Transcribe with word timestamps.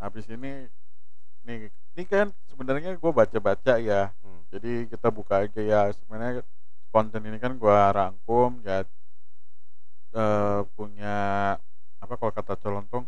habis 0.00 0.24
ini 0.26 0.66
nih 1.42 1.68
ini 1.94 2.02
kan 2.04 2.32
sebenarnya 2.46 2.96
gue 2.96 3.12
baca-baca 3.12 3.76
ya 3.76 4.10
Hmm. 4.20 4.40
jadi 4.48 4.88
kita 4.88 5.08
buka 5.08 5.44
aja 5.44 5.60
ya 5.60 5.80
sebenarnya 5.92 6.42
konten 6.88 7.22
ini 7.22 7.36
kan 7.36 7.54
gue 7.54 7.78
rangkum 7.92 8.60
ya 8.60 8.82
eh, 10.12 10.60
punya 10.74 11.16
apa 11.96 12.14
kalau 12.16 12.32
kata 12.32 12.56
colontong 12.56 13.04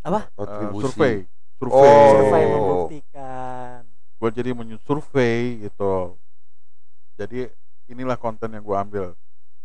eh, 0.00 0.24
Kontribusi. 0.32 0.82
survei 0.86 1.16
survei 1.58 1.76
Oh. 1.76 2.10
Survei 2.16 2.44
membuktikan. 2.48 3.80
gue 4.16 4.30
jadi 4.30 4.50
menyurvei 4.52 5.40
gitu 5.60 6.16
jadi 7.16 7.48
inilah 7.86 8.16
konten 8.16 8.52
yang 8.52 8.62
gue 8.62 8.76
ambil 8.78 9.04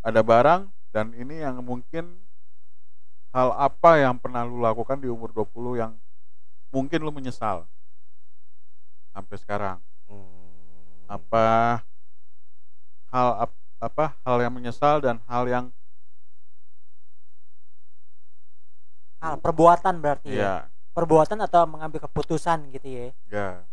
ada 0.00 0.20
barang 0.20 0.64
dan 0.90 1.12
ini 1.12 1.40
yang 1.40 1.60
mungkin 1.60 2.16
hal 3.36 3.48
apa 3.66 3.90
yang 4.00 4.16
pernah 4.16 4.42
lu 4.48 4.58
lakukan 4.64 4.96
di 4.96 5.08
umur 5.12 5.28
20 5.36 5.76
yang 5.76 5.92
mungkin 6.72 7.00
lu 7.04 7.12
menyesal 7.12 7.68
sampai 9.12 9.36
sekarang 9.36 9.78
Hmm. 10.06 11.04
apa 11.10 11.44
hal 13.12 13.28
ap- 13.44 13.62
apa 13.82 14.04
hal 14.24 14.36
yang 14.44 14.54
menyesal 14.56 15.02
dan 15.04 15.16
hal 15.28 15.44
yang 15.50 15.66
Hal 19.20 19.40
perbuatan 19.40 19.98
berarti 19.98 20.28
ya. 20.32 20.44
ya 20.44 20.54
Perbuatan 20.96 21.38
atau 21.44 21.68
mengambil 21.68 22.00
keputusan 22.08 22.72
gitu 22.72 22.88
ya. 22.88 23.06
ya 23.28 23.64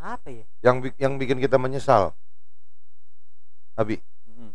Apa 0.00 0.28
ya? 0.32 0.44
Yang 0.64 0.76
yang 0.96 1.16
bikin 1.20 1.40
kita 1.40 1.56
menyesal. 1.60 2.12
Abi, 3.76 4.00
mm. 4.24 4.52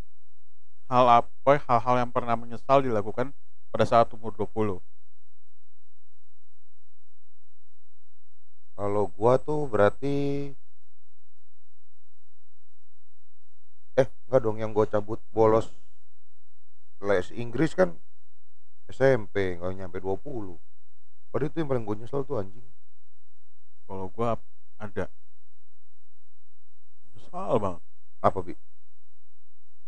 hal 0.89 1.05
apa 1.21 1.53
hal-hal 1.69 1.95
yang 2.01 2.09
pernah 2.09 2.33
menyesal 2.33 2.81
dilakukan 2.81 3.29
pada 3.71 3.85
saat 3.87 4.07
umur 4.13 4.35
20 4.35 4.83
kalau 8.75 9.03
gua 9.15 9.33
tuh 9.39 9.65
berarti 9.71 10.51
eh 13.95 14.07
enggak 14.27 14.41
dong 14.43 14.57
yang 14.59 14.71
gua 14.75 14.85
cabut 14.85 15.19
bolos 15.31 15.71
les 17.01 17.31
Inggris 17.33 17.73
kan 17.73 17.97
SMP 18.91 19.57
nggak 19.57 19.73
nyampe 19.79 19.97
20 20.03 20.59
Padahal 21.31 21.47
itu 21.47 21.63
yang 21.63 21.69
paling 21.71 21.85
gue 21.87 21.95
nyesel 22.03 22.27
tuh 22.27 22.43
anjing. 22.43 22.67
Kalau 23.87 24.11
gua 24.11 24.35
ada. 24.75 25.07
Menyesal 27.07 27.55
banget. 27.55 27.81
Apa 28.19 28.39
bi? 28.43 28.53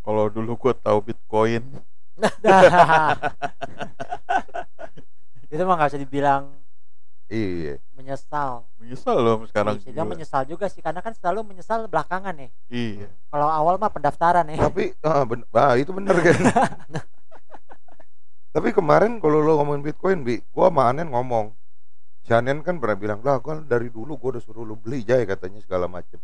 Kalau 0.07 0.31
dulu 0.31 0.55
gua 0.55 0.71
tahu 0.71 1.03
bitcoin 1.03 1.83
itu 5.53 5.61
mah 5.65 5.75
nggak 5.77 5.89
bisa 5.93 6.01
dibilang 6.01 6.43
iya 7.29 7.77
menyesal. 7.93 8.65
menyesal 8.81 9.17
loh 9.21 9.45
sekarang 9.49 9.77
Bisa 9.77 9.85
gila. 9.85 9.89
dibilang 9.93 10.09
menyesal 10.13 10.41
juga 10.45 10.65
sih 10.69 10.81
karena 10.81 11.01
kan 11.01 11.13
selalu 11.13 11.43
menyesal 11.53 11.87
belakangan 11.89 12.35
nih. 12.37 12.51
iya 12.69 13.07
Kalau 13.29 13.49
awal 13.49 13.77
mah 13.77 13.89
pendaftaran 13.89 14.45
nih. 14.49 14.57
tapi 14.61 14.93
ah, 15.01 15.25
ben- 15.25 15.45
ah, 15.53 15.77
itu 15.77 15.93
bener 15.93 16.13
kan 16.21 16.33
tapi 18.53 18.69
kemarin 18.69 19.17
kalau 19.17 19.41
lo 19.41 19.57
ngomongin 19.57 19.81
Bitcoin 19.81 20.21
bi 20.21 20.37
gua 20.53 20.69
sama 20.69 20.93
Anen 20.93 21.09
ngomong 21.09 21.57
si 22.21 22.29
Anen 22.37 22.61
kan 22.61 22.77
pernah 22.77 22.93
bilang 22.93 23.19
lah 23.25 23.41
gua 23.41 23.57
dari 23.65 23.89
dulu 23.89 24.13
gua 24.17 24.37
udah 24.37 24.43
suruh 24.45 24.61
lu 24.61 24.77
beli 24.77 25.01
jay 25.01 25.25
katanya 25.25 25.57
segala 25.57 25.89
macem 25.89 26.21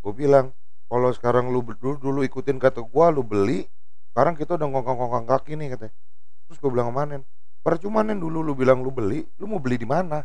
gue 0.00 0.12
bilang 0.12 0.52
kalau 0.90 1.12
sekarang 1.12 1.48
lu 1.48 1.64
dulu, 1.64 1.96
dulu 1.96 2.20
ikutin 2.20 2.60
kata 2.60 2.84
gua 2.84 3.08
lu 3.08 3.24
beli 3.24 3.64
sekarang 4.10 4.34
kita 4.36 4.58
udah 4.58 4.68
ngongkang-ngongkang 4.70 5.26
kaki 5.30 5.52
nih 5.56 5.68
katanya. 5.74 5.94
Terus 6.50 6.58
gue 6.58 6.70
bilang 6.70 6.90
sama 6.90 7.02
Anen 7.06 7.22
percuma 7.60 8.00
Nen 8.00 8.16
dulu 8.16 8.40
lu 8.40 8.56
bilang 8.56 8.80
lu 8.80 8.88
beli 8.88 9.20
lu 9.36 9.44
mau 9.46 9.60
beli 9.60 9.76
di 9.78 9.88
mana? 9.88 10.24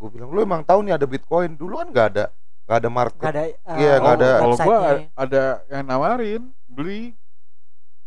Gue 0.00 0.08
bilang 0.10 0.32
lu 0.34 0.40
emang 0.42 0.64
tahu 0.66 0.82
nih 0.84 0.96
ada 0.98 1.06
Bitcoin? 1.06 1.54
Dulu 1.54 1.80
kan 1.80 1.88
nggak 1.92 2.06
ada 2.16 2.24
nggak 2.64 2.78
ada 2.80 2.90
market. 2.90 3.20
Nggak 3.20 3.34
ada 3.36 3.44
eh, 3.44 3.54
Iya, 3.76 3.92
nggak 4.00 4.14
ada. 4.18 4.30
kalau 4.40 4.56
gua 4.56 4.76
website-nya. 4.80 5.08
ada 5.14 5.42
yang 5.70 5.84
nawarin 5.84 6.42
beli. 6.64 7.02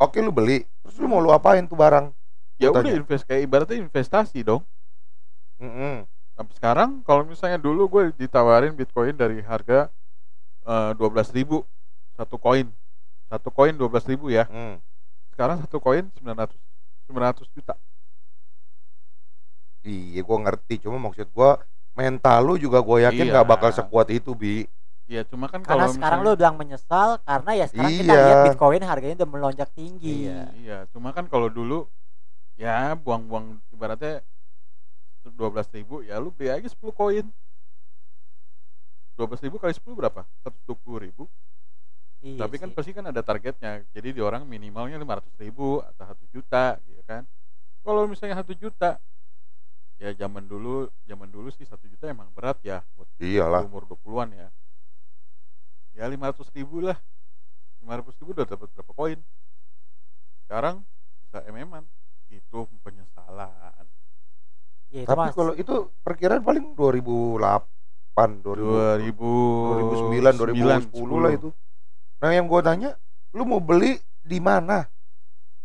Oke 0.01 0.17
lu 0.21 0.29
beli. 0.33 0.65
Terus 0.83 0.95
lu 0.99 1.07
mau 1.09 1.21
lu 1.21 1.29
apain 1.31 1.63
tuh 1.65 1.77
barang? 1.77 2.09
Ya 2.57 2.73
udah 2.73 2.89
invest 2.89 3.23
kayak 3.29 3.45
ibaratnya 3.45 3.77
investasi 3.85 4.41
dong. 4.41 4.65
Mm-mm. 5.57 6.05
sampai 6.37 6.53
sekarang 6.53 6.89
kalau 7.01 7.25
misalnya 7.25 7.57
dulu 7.57 7.89
gue 7.89 8.03
ditawarin 8.13 8.77
bitcoin 8.77 9.17
dari 9.17 9.41
harga 9.41 9.89
dua 10.93 11.09
belas 11.09 11.33
ribu 11.33 11.65
satu 12.13 12.37
koin 12.37 12.69
satu 13.27 13.49
koin 13.49 13.73
dua 13.73 13.87
belas 13.87 14.03
ribu 14.03 14.27
ya 14.27 14.47
Mm. 14.47 14.79
sekarang 15.31 15.59
satu 15.59 15.77
koin 15.77 16.07
900 16.15 16.55
900 17.07 17.47
juta 17.51 17.75
Iya, 19.87 20.19
gua 20.19 20.43
ngerti. 20.43 20.83
Cuma 20.83 20.99
maksud 20.99 21.31
gua 21.31 21.63
mental 21.95 22.43
lu 22.43 22.59
juga 22.59 22.83
gua 22.83 23.07
yakin 23.07 23.23
Iya. 23.23 23.31
nggak 23.33 23.47
bakal 23.47 23.71
sekuat 23.71 24.11
itu, 24.11 24.35
Bi. 24.35 24.67
ya 25.07 25.23
cuma 25.23 25.47
kan 25.47 25.63
Karena 25.63 25.87
kalau 25.87 25.95
sekarang 25.95 26.19
lu 26.19 26.23
misalnya- 26.27 26.39
bilang 26.43 26.55
menyesal 26.59 27.09
karena 27.23 27.51
ya 27.55 27.65
sekarang 27.65 27.91
kita 27.95 28.11
Iya. 28.11 28.23
lihat 28.27 28.39
Bitcoin 28.51 28.81
harganya 28.83 29.15
udah 29.23 29.29
melonjak 29.29 29.69
tinggi. 29.71 30.27
Iya. 30.27 30.41
iya 30.53 30.77
cuma 30.91 31.15
kan 31.15 31.31
kalau 31.31 31.47
dulu 31.47 31.87
ya 32.59 32.91
buang-buang 32.93 33.63
ibaratnya 33.71 34.19
dua 35.23 35.47
belas 35.47 35.71
ribu 35.71 36.03
ya 36.03 36.19
lu 36.19 36.27
beli 36.29 36.51
aja 36.51 36.67
10 36.67 36.91
koin 36.91 37.23
dua 39.15 39.25
belas 39.25 39.39
ribu 39.39 39.55
kali 39.55 39.71
10 39.71 39.95
berapa? 39.95 40.27
120 40.43 40.99
ribu 40.99 41.23
Iya 42.25 42.41
tapi 42.41 42.57
kan 42.57 42.69
sih. 42.73 42.75
pasti 42.75 42.91
kan 42.97 43.05
ada 43.05 43.21
targetnya 43.21 43.85
jadi 43.93 44.09
di 44.09 44.21
orang 44.25 44.41
minimalnya 44.49 44.97
500 44.97 45.37
ribu 45.37 45.85
atau 45.85 46.03
satu 46.05 46.25
juta 46.33 46.81
gitu 46.89 47.01
kan 47.05 47.23
kalau 47.85 48.09
misalnya 48.09 48.41
satu 48.41 48.57
juta 48.57 48.97
ya 50.01 50.13
zaman 50.17 50.45
dulu 50.49 50.89
zaman 51.05 51.29
dulu 51.29 51.49
sih 51.53 51.65
satu 51.65 51.85
juta 51.85 52.09
emang 52.09 52.29
berat 52.33 52.57
ya 52.65 52.81
buat 52.97 53.05
Iyalah. 53.21 53.65
umur 53.69 53.85
20-an 53.85 54.29
ya 54.33 54.49
ya 55.97 56.05
500 56.09 56.49
ribu 56.57 56.81
lah 56.85 56.97
500 57.85 58.17
ribu 58.21 58.29
udah 58.33 58.45
dapat 58.49 58.67
berapa 58.73 58.93
koin 58.93 59.19
sekarang 60.45 60.81
bisa 61.21 61.41
mm-an 61.45 61.85
itu 62.33 62.59
penyesalan 62.81 63.85
Iya, 64.87 65.03
itu 65.03 65.09
Tapi 65.11 65.19
mas. 65.27 65.35
kalau 65.35 65.51
itu 65.51 65.75
perkiraan 65.99 66.39
paling 66.47 66.71
2008, 66.71 68.39
2000, 68.39 69.11
2000 69.11 70.15
2009, 70.15 70.39
2010 70.39 71.19
lah 71.19 71.31
itu. 71.35 71.49
Nah, 72.17 72.31
yang 72.33 72.45
gua 72.45 72.61
tanya, 72.61 72.97
lu 73.31 73.45
mau 73.45 73.61
beli 73.61 73.97
di 74.21 74.41
mana? 74.41 74.85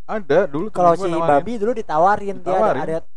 ada 0.03 0.51
dulu 0.51 0.67
kalau 0.67 0.99
si 0.99 1.07
nawarin. 1.07 1.31
babi 1.31 1.53
dulu 1.55 1.71
ditawarin, 1.71 2.35
Ditawarin. 2.43 2.75
dia 2.75 2.83
ada, 2.83 2.95
ada 2.99 3.07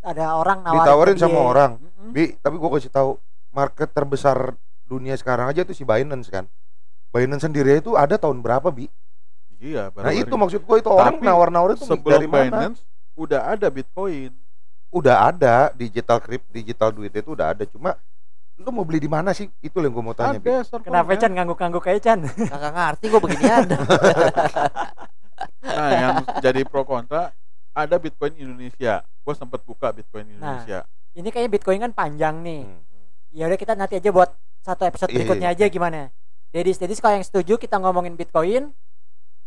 ada 0.00 0.24
orang 0.32 0.58
nawarin 0.64 0.80
Ditawarin 0.80 1.16
sama 1.20 1.36
dia. 1.36 1.44
orang. 1.44 1.72
Mm-mm. 1.76 2.08
Bi, 2.10 2.24
tapi 2.40 2.56
gua 2.56 2.70
kasih 2.72 2.88
tahu 2.88 3.10
market 3.52 3.88
terbesar 3.92 4.56
dunia 4.88 5.12
sekarang 5.14 5.52
aja 5.52 5.60
tuh 5.62 5.76
si 5.76 5.84
Binance 5.84 6.32
kan. 6.32 6.48
Binance 7.12 7.44
sendiri 7.44 7.84
itu 7.84 7.92
ada 7.94 8.16
tahun 8.16 8.40
berapa, 8.40 8.64
Bi? 8.72 8.88
iya 9.60 9.92
Nah, 9.92 10.08
baru-baru 10.08 10.24
itu 10.24 10.34
maksud 10.34 10.60
gua 10.64 10.76
itu 10.80 10.90
orang 10.90 11.20
Tapi 11.20 11.24
nawar-nawar 11.28 11.70
itu 11.76 11.84
sebelum 11.84 12.16
dari 12.16 12.26
mana? 12.26 12.48
Binance 12.48 12.80
udah 13.12 13.40
ada 13.52 13.68
Bitcoin 13.68 14.32
udah 14.88 15.16
ada 15.28 15.54
digital 15.72 16.20
krip 16.20 16.44
digital 16.48 16.92
duit 16.92 17.12
itu 17.12 17.32
udah 17.32 17.52
ada 17.52 17.64
cuma 17.64 17.96
lu 18.60 18.68
mau 18.70 18.84
beli 18.84 19.00
di 19.00 19.10
mana 19.10 19.32
sih 19.32 19.48
itu 19.60 19.76
yang 19.80 19.90
gue 19.90 20.04
mau 20.04 20.14
tanya 20.14 20.38
ada. 20.38 20.62
Kenapa 20.84 21.16
Chan 21.16 21.32
ngangguk-ngangguk 21.32 21.82
kayak 21.82 22.00
Chan? 22.04 22.18
Kagak 22.52 22.72
ngerti 22.72 23.04
gue 23.08 23.20
beginian. 23.20 23.64
Nah, 25.62 25.90
yang 25.90 26.16
jadi 26.38 26.60
pro 26.66 26.84
kontra 26.86 27.32
ada 27.72 27.96
Bitcoin 27.98 28.36
Indonesia. 28.38 29.02
Gue 29.22 29.34
sempat 29.34 29.62
buka 29.64 29.90
Bitcoin 29.90 30.36
Indonesia. 30.36 30.84
Ini 31.12 31.28
kayaknya 31.28 31.50
Bitcoin 31.50 31.78
kan 31.82 31.92
panjang 31.92 32.40
nih. 32.44 32.62
Hmm. 32.68 32.80
Ya 33.32 33.48
udah 33.48 33.58
kita 33.58 33.72
nanti 33.74 33.96
aja 33.98 34.10
buat 34.12 34.30
satu 34.62 34.84
episode 34.86 35.10
Iya, 35.10 35.16
berikutnya 35.18 35.48
aja 35.50 35.64
gimana? 35.66 36.12
Jadi 36.52 36.70
jadi 36.76 36.92
kalau 37.00 37.14
yang 37.16 37.26
setuju 37.26 37.56
kita 37.56 37.80
ngomongin 37.80 38.14
Bitcoin, 38.14 38.70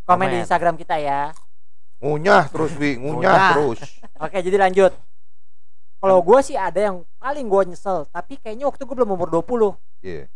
komen 0.03 0.25
di 0.27 0.35
Komen. 0.35 0.43
Instagram 0.43 0.75
kita 0.75 0.97
ya. 0.97 1.31
ngunyah 1.95 2.51
terus 2.51 2.75
bi 2.75 2.99
ngunyah 2.99 3.15
Ngunyah. 3.15 3.49
terus 3.55 3.79
Oke, 4.19 4.37
jadi 4.43 4.57
lanjut. 4.59 4.91
Kalau 5.97 6.19
gue 6.21 6.39
sih 6.41 6.53
ada 6.53 6.77
yang 6.77 6.97
paling 7.17 7.45
gue 7.45 7.61
nyesel, 7.67 8.05
tapi 8.07 8.37
kayaknya 8.37 8.65
waktu 8.65 8.81
gue 8.81 8.95
belum 8.95 9.11
umur 9.11 9.29
20 9.31 9.73
Iya. 10.01 10.29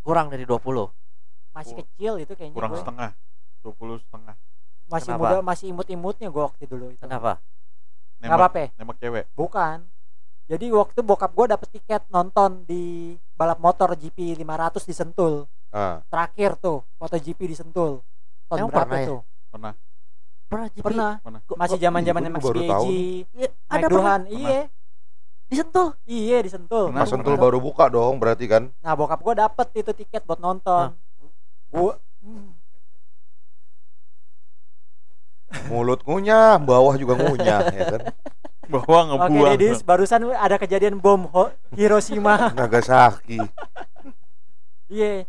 Kurang 0.00 0.28
dari 0.28 0.42
20. 0.42 0.88
masih 1.50 1.74
Oh, 1.74 1.78
kecil 1.82 2.12
itu 2.18 2.32
kayaknya 2.32 2.56
Kurang 2.56 2.72
gue 2.72 2.80
setengah. 2.80 3.10
20 3.60 3.98
setengah. 4.00 4.34
masih 4.86 5.10
Kenapa? 5.12 5.22
muda 5.22 5.36
masih 5.40 5.66
imut-imutnya 5.68 6.28
gue 6.28 6.42
waktu 6.42 6.64
dulu 6.64 6.86
itu 6.88 6.98
Kenapa? 6.98 7.38
Nembak, 8.18 8.38
apa-apa 8.40 8.58
ya? 8.58 8.68
nembak 8.74 8.96
cewek. 8.98 9.24
bukan 9.32 9.76
jadi 10.44 10.66
waktu 10.68 10.98
bokap 11.00 11.30
gue 11.30 11.46
dapet 11.48 11.68
tiket 11.70 12.02
nonton 12.08 12.66
di 12.66 13.14
balap 13.32 13.58
motor 13.58 13.94
GP 13.94 14.34
500 14.36 14.82
di 14.82 14.92
Sentul 14.92 15.34
ah 15.70 16.02
terakhir 16.06 16.58
tuh 16.58 16.82
MotoGP 16.98 17.40
di 17.44 17.54
Sentul 17.54 18.02
tahun 18.46 18.58
Emang 18.60 18.70
berapa 18.72 18.86
pernah 18.88 19.00
ya? 19.00 19.18
Pernah. 19.48 19.72
Pernah 20.50 20.66
pernah. 20.74 21.12
Pernah. 21.22 21.40
Kok- 21.46 21.54
masih 21.56 21.78
kok- 21.78 21.84
zaman 21.86 22.00
zaman 22.02 22.20
Ih, 22.20 22.28
Max 22.28 22.42
gua 22.42 22.48
baru 22.50 22.60
tahu 22.66 22.84
Geji 22.84 23.02
Iya, 23.30 23.48
Mike 23.48 23.70
ada 23.70 23.86
Duhan 23.86 24.20
iya. 24.28 24.60
Disentuh. 25.46 25.88
iya 26.04 26.38
di 26.38 26.50
Sentul 26.50 26.84
Pernah, 26.90 27.02
pas 27.02 27.10
sentul 27.10 27.34
baru 27.34 27.58
buka 27.58 27.84
dong 27.86 28.18
berarti 28.18 28.46
kan? 28.46 28.62
Nah 28.76 28.94
bokap 28.94 29.18
gue 29.18 29.34
dapet 29.36 29.66
itu 29.76 29.90
tiket 29.92 30.22
buat 30.22 30.38
nonton. 30.38 30.94
Gue 31.68 31.94
mulut 35.66 36.02
ngunyah 36.02 36.58
bawah 36.58 36.94
juga 36.94 37.14
ngunyah 37.14 37.60
ya 37.68 37.84
kan? 37.88 38.02
Bawa 38.70 38.86
Oke, 38.86 39.06
ngebuang 39.26 39.58
Dedis, 39.58 39.82
barusan 39.82 40.30
ada 40.30 40.54
kejadian 40.54 41.02
bom 41.02 41.26
Ho- 41.34 41.50
Hiroshima. 41.74 42.38
Nagasaki. 42.54 43.42
Iya. 44.86 45.26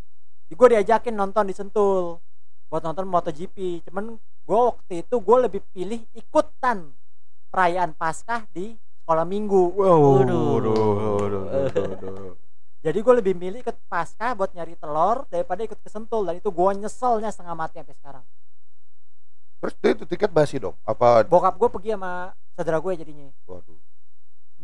Gue 0.47 0.67
diajakin 0.69 1.17
nonton 1.17 1.49
di 1.49 1.57
Sentul. 1.57 2.21
Buat 2.69 2.85
nonton 2.85 3.09
MotoGP. 3.09 3.81
Cuman 3.89 4.21
gue 4.51 4.61
waktu 4.67 4.93
itu 4.99 5.15
gue 5.15 5.37
lebih 5.47 5.61
pilih 5.71 6.03
ikutan 6.11 6.91
perayaan 7.47 7.95
Paskah 7.95 8.43
di 8.51 8.75
sekolah 8.99 9.23
minggu. 9.23 9.79
Wow, 9.79 9.79
Waduh. 9.79 10.43
waduh, 10.59 10.75
waduh, 10.75 11.15
waduh, 11.23 11.43
waduh. 11.71 12.35
Jadi 12.83 12.99
gue 12.99 13.13
lebih 13.23 13.33
milih 13.39 13.63
ikut 13.63 13.77
Paskah 13.87 14.35
buat 14.35 14.51
nyari 14.51 14.75
telur 14.75 15.23
daripada 15.31 15.63
ikut 15.63 15.79
ke 15.79 15.87
Sentul 15.87 16.27
dan 16.27 16.35
itu 16.35 16.51
gue 16.51 16.69
nyeselnya 16.83 17.31
setengah 17.31 17.55
mati 17.55 17.79
sampai 17.79 17.95
sekarang. 17.95 18.25
Terus 19.63 19.73
dia 19.79 19.91
itu 19.95 20.03
tiket 20.03 20.31
basi 20.35 20.59
dong? 20.59 20.75
Apa? 20.83 21.23
Bokap 21.23 21.55
gue 21.55 21.69
pergi 21.71 21.95
sama 21.95 22.35
saudara 22.51 22.83
gue 22.83 22.91
jadinya. 22.99 23.31
Waduh. 23.47 23.79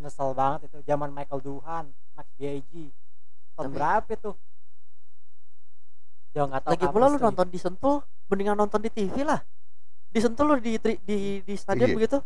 Nyesel 0.04 0.36
banget 0.36 0.68
itu 0.68 0.84
zaman 0.84 1.16
Michael 1.16 1.40
Duhan, 1.40 1.86
Max 2.12 2.28
B.I.G. 2.36 2.92
Tahun 3.56 3.72
Tapi- 3.72 3.76
berapa 3.80 4.10
itu? 4.12 4.32
Dia 6.36 6.44
nggak 6.44 6.60
tahu. 6.60 6.72
Lagi 6.76 6.86
pula 6.92 7.06
lu 7.08 7.18
nonton 7.18 7.48
di 7.48 7.56
Sentul, 7.56 8.04
mendingan 8.28 8.60
nonton 8.60 8.84
di 8.84 8.92
TV 8.92 9.24
lah. 9.24 9.40
Di 10.18 10.26
Sentul 10.26 10.46
lu 10.48 10.56
di 10.58 10.74
tri- 10.76 10.98
di 11.00 11.18
di 11.40 11.54
stadion 11.54 11.86
Iya. 11.86 11.96
begitu, 11.96 12.18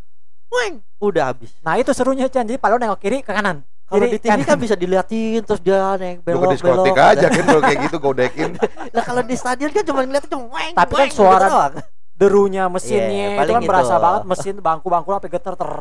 weng, 0.48 0.80
udah 0.98 1.24
habis. 1.28 1.52
Nah 1.60 1.76
itu 1.76 1.92
serunya 1.92 2.26
Chan. 2.26 2.48
Jadi 2.48 2.56
kalau 2.56 2.80
nengok 2.80 2.96
kiri 2.98 3.20
ke 3.20 3.30
kanan. 3.30 3.68
Kalau 3.84 4.08
di 4.08 4.16
TV 4.16 4.32
kan 4.40 4.40
kanan. 4.48 4.64
bisa 4.64 4.76
diliatin 4.76 5.44
terus 5.44 5.60
dia 5.60 6.00
naik 6.00 6.24
Lu 6.24 6.24
ke 6.24 6.32
belok 6.40 6.52
diskotik 6.56 6.96
belok. 6.96 7.12
aja 7.12 7.28
kan 7.28 7.44
kalau 7.44 7.60
kayak 7.62 7.80
gitu 7.84 7.98
godekin. 8.00 8.50
Nah 8.96 9.04
kalau 9.04 9.20
di 9.22 9.36
stadion 9.36 9.70
kan 9.70 9.84
cuma 9.84 10.00
ngeliat 10.02 10.24
cuma 10.26 10.48
weng. 10.50 10.72
Tapi 10.72 10.94
kan 10.94 11.00
weng, 11.02 11.12
suara- 11.12 11.44
gitu 11.44 11.52
doang. 11.52 11.74
derunya 12.16 12.64
mesinnya 12.66 13.04
Iya, 13.04 13.28
itu 13.28 13.40
paling 13.42 13.56
kan 13.58 13.64
berasa 13.66 13.92
gitu. 13.92 14.04
banget 14.08 14.22
mesin 14.24 14.56
bangku-bangku 14.58 15.10
sampai 15.12 15.30
geter 15.30 15.54
ter. 15.54 15.72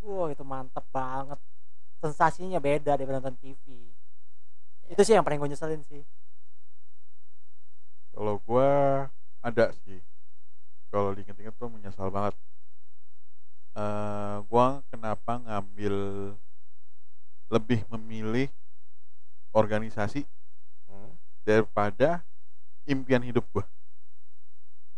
Wah 0.00 0.26
itu 0.30 0.42
mantep 0.42 0.84
banget. 0.88 1.38
Sensasinya 1.98 2.56
beda 2.58 2.94
daripada 2.94 3.20
nonton 3.20 3.36
TV. 3.36 3.60
Itu 4.86 5.00
sih 5.02 5.12
yang 5.12 5.20
paling 5.20 5.36
gue 5.36 5.50
nyeselin 5.50 5.84
sih. 5.84 6.00
Kalau 8.10 8.40
gua 8.40 8.70
ada 9.42 9.68
sih. 9.82 10.00
Kalau 10.94 11.10
diinget-inget 11.10 11.54
tuh 11.58 11.66
menyesal 11.66 12.06
banget. 12.08 12.38
eh 13.74 14.36
gua 14.46 14.86
kenapa 14.86 15.42
ngambil 15.42 15.94
lebih 17.50 17.82
memilih 17.90 18.46
organisasi 19.50 20.22
Hmm. 20.86 21.10
daripada 21.42 22.22
impian 22.86 23.18
hidup 23.26 23.42
gua. 23.50 23.66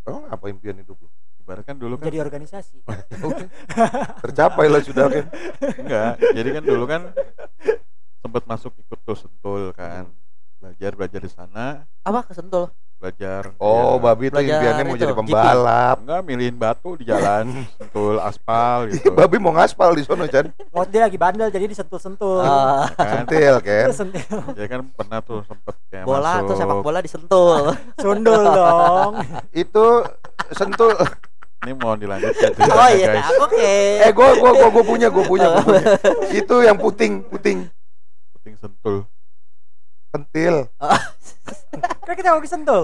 Emang 0.05 0.29
apa 0.29 0.45
impian 0.53 0.77
hidup 0.77 1.01
lu? 1.01 1.09
Ibaratkan 1.41 1.81
dulu 1.81 1.97
kan 1.97 2.13
Jadi 2.13 2.21
organisasi. 2.21 2.77
Tercapai 4.29 4.69
lah 4.69 4.85
sudah 4.85 5.09
kan. 5.09 5.25
enggak. 5.81 6.13
Jadi 6.37 6.49
kan 6.53 6.63
dulu 6.69 6.85
kan 6.85 7.03
sempat 8.21 8.45
masuk 8.45 8.77
ikut 8.77 8.99
tuh 9.09 9.17
sentul 9.17 9.73
kan. 9.73 10.05
Belajar 10.61 10.93
belajar 10.93 11.21
di 11.25 11.31
sana, 11.33 11.89
Apa 12.05 12.29
ke 12.29 12.37
Sentul? 12.37 12.69
Belajar 12.97 13.53
Oh, 13.57 13.97
ya, 13.97 14.03
babi 14.03 14.25
tuh 14.29 14.41
impiannya 14.41 14.83
mau 14.83 14.97
itu, 14.97 15.03
jadi 15.05 15.13
GP. 15.13 15.21
pembalap. 15.21 15.97
enggak 16.01 16.21
milihin 16.25 16.57
batu 16.57 16.91
di 16.97 17.05
jalan, 17.05 17.45
sentul 17.79 18.17
aspal 18.19 18.89
gitu. 18.89 19.13
babi 19.13 19.37
mau 19.37 19.53
ngaspal 19.53 19.93
di 19.93 20.03
sono 20.03 20.25
Chan. 20.25 20.49
Waktu 20.73 20.91
dia 20.91 21.03
lagi 21.05 21.19
bandel 21.21 21.49
jadi 21.49 21.69
disentul-sentul. 21.69 22.41
Ah, 22.41 22.89
kan. 22.91 23.29
Sentil 23.29 23.55
kan. 23.69 23.87
Sentil. 23.93 24.39
Ya 24.57 24.67
kan 24.67 24.81
pernah 24.91 25.19
tuh 25.21 25.45
sempet 25.45 25.75
kayak 25.87 26.05
bola 26.05 26.41
masuk 26.41 26.49
tuh 26.49 26.55
sepak 26.57 26.79
bola 26.81 26.99
di 26.99 27.11
Sentul. 27.11 27.63
Sundul 28.03 28.43
dong. 28.43 29.13
Itu 29.53 29.85
sentul. 30.51 30.97
Ini 31.65 31.73
mau 31.75 31.99
dilanjut 31.99 32.31
ya 32.31 32.53
oh 32.53 32.89
iya, 32.89 33.07
guys. 33.13 33.27
oke. 33.43 33.73
Eh 33.99 34.13
gua 34.13 34.39
gua 34.39 34.55
gua, 34.55 34.69
gua 34.71 34.85
punya, 34.87 35.09
gua 35.11 35.25
punya, 35.25 35.47
gua 35.51 35.63
punya. 35.65 35.85
Itu 36.31 36.63
yang 36.63 36.79
puting, 36.79 37.27
puting. 37.27 37.67
Penting 38.39 38.55
sentul. 38.57 39.05
Pentil. 40.09 40.71
Kan 42.03 42.15
kita 42.15 42.29
mau 42.31 42.41
ke 42.41 42.49
sentul. 42.49 42.83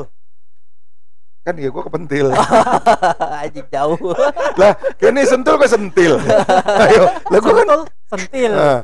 Kan 1.42 1.54
ya 1.58 1.68
gua 1.68 1.82
kepentil. 1.82 2.30
Anjing 3.42 3.66
jauh. 3.66 3.98
lah, 4.54 4.72
ini 5.00 5.22
sentul 5.22 5.58
ke 5.58 5.66
sentil. 5.66 6.22
Ayo, 6.86 7.04
lah 7.26 7.38
gua 7.38 7.54
kan 7.56 7.66
sentil. 8.08 8.52
Nah, 8.52 8.80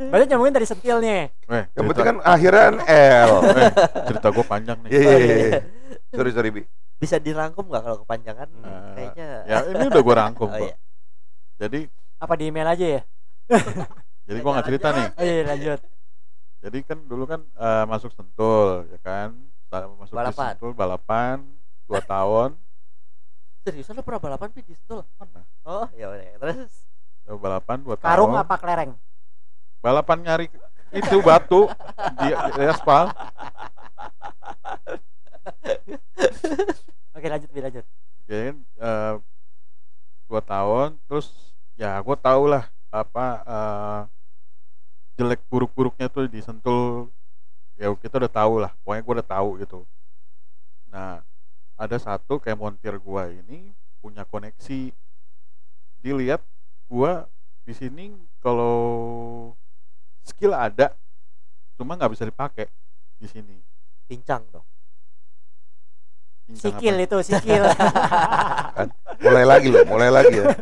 Berarti 0.00 0.24
nyambungin 0.32 0.54
dari 0.54 0.64
sentilnya. 0.64 1.28
Eh, 1.28 1.62
yang 1.76 1.84
penting 1.86 2.06
kan 2.06 2.16
akhiran 2.24 2.80
L. 2.88 3.30
eh, 3.52 3.68
cerita 4.08 4.32
gue 4.32 4.40
panjang 4.42 4.78
nih. 4.80 4.90
Iya, 4.90 5.00
iya, 5.02 5.12
iya. 5.12 5.36
iya. 5.36 5.60
Sorry, 6.16 6.30
sorry, 6.32 6.48
Bi. 6.48 6.62
Bisa 6.96 7.20
dirangkum 7.20 7.68
nggak 7.68 7.82
kalau 7.84 7.98
kepanjangan? 8.00 8.48
Eh, 8.48 8.92
Kayaknya. 8.96 9.28
Ya 9.44 9.56
ini 9.68 9.84
udah 9.86 10.00
gue 10.00 10.14
rangkum 10.16 10.48
Oh, 10.48 10.56
kok. 10.56 10.64
iya. 10.64 10.76
Jadi 11.58 11.80
Apa 12.16 12.34
di 12.34 12.44
email 12.48 12.64
aja 12.66 12.86
ya? 12.96 13.02
jadi 14.24 14.38
gue 14.40 14.50
nggak 14.50 14.66
cerita 14.66 14.88
nih. 14.90 15.06
Oh 15.12 15.22
iya 15.22 15.42
lanjut. 15.44 15.80
Jadi 16.58 16.78
kan 16.82 16.98
dulu 17.00 17.24
kan 17.24 17.40
eh, 17.40 17.84
masuk 17.84 18.10
sentul 18.10 18.86
ya 18.88 18.98
kan. 18.98 19.30
Masuk 19.68 20.10
di 20.10 20.18
Balapan. 20.18 20.48
sentul 20.52 20.72
balapan 20.72 21.36
dua 21.84 22.00
tahun. 22.00 22.50
Seriusan 23.64 23.94
lu 23.94 24.02
pernah 24.02 24.18
balapan 24.18 24.48
di 24.50 24.72
Sentul? 24.72 25.04
Mana? 25.14 25.44
Oh, 25.62 25.84
ya 25.92 26.08
udah. 26.08 26.24
Terus 26.40 26.72
Eh, 27.24 27.36
Balapan 27.36 27.76
dua 27.78 28.00
Karung 28.00 28.32
tahun. 28.32 28.40
apa 28.40 28.54
kelereng? 28.56 28.90
Balapan 29.78 30.18
nyari 30.18 30.46
itu 30.90 31.16
batu 31.20 31.68
di, 32.16 32.28
di 32.32 32.64
aspal. 32.64 33.12
Oke 37.12 37.26
lanjut 37.26 37.50
Bi, 37.50 37.60
lanjut. 37.60 37.84
ya 38.24 38.38
kan 38.46 38.56
eh, 38.58 39.14
dua 40.24 40.40
tahun 40.40 40.96
terus 41.04 41.28
ya 41.74 41.96
gue 41.98 42.16
tau 42.16 42.44
lah 42.44 42.64
apa 42.88 43.26
eh, 43.44 44.00
jelek 45.18 45.42
buruk-buruknya 45.50 46.06
tuh 46.06 46.30
disentul 46.30 47.10
ya 47.74 47.90
kita 47.98 48.22
udah 48.22 48.32
tahu 48.32 48.54
lah 48.62 48.70
pokoknya 48.82 49.02
gue 49.02 49.14
udah 49.18 49.28
tahu 49.28 49.48
gitu 49.58 49.78
nah 50.88 51.20
ada 51.74 51.96
satu 51.98 52.38
kayak 52.38 52.58
montir 52.58 52.94
gue 52.94 53.24
ini 53.42 53.74
punya 53.98 54.22
koneksi 54.22 54.94
dilihat 55.98 56.42
gue 56.86 57.12
di 57.66 57.74
sini 57.74 58.14
kalau 58.38 58.78
skill 60.22 60.54
ada 60.54 60.94
cuma 61.74 61.98
nggak 61.98 62.14
bisa 62.14 62.24
dipakai 62.26 62.66
di 63.18 63.26
sini 63.26 63.58
pincang 64.08 64.42
dong. 64.48 64.66
Pincang 66.48 66.80
Sikil 66.80 66.96
apa? 66.96 67.04
itu, 67.04 67.16
sikil. 67.28 67.62
Mulai 69.20 69.44
lagi 69.44 69.68
loh, 69.68 69.84
mulai 69.84 70.08
lagi 70.08 70.40
ya. 70.40 70.46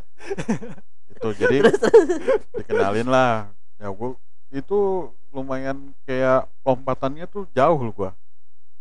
itu 1.16 1.28
jadi 1.40 1.56
dikenalin 2.60 3.08
lah 3.08 3.48
ya 3.80 3.88
gua 3.88 4.20
itu 4.48 4.78
lumayan 5.30 5.76
kayak 6.02 6.46
lompatannya 6.62 7.26
tuh 7.26 7.44
jauh 7.50 7.78
loh 7.78 7.92
gua 7.92 8.10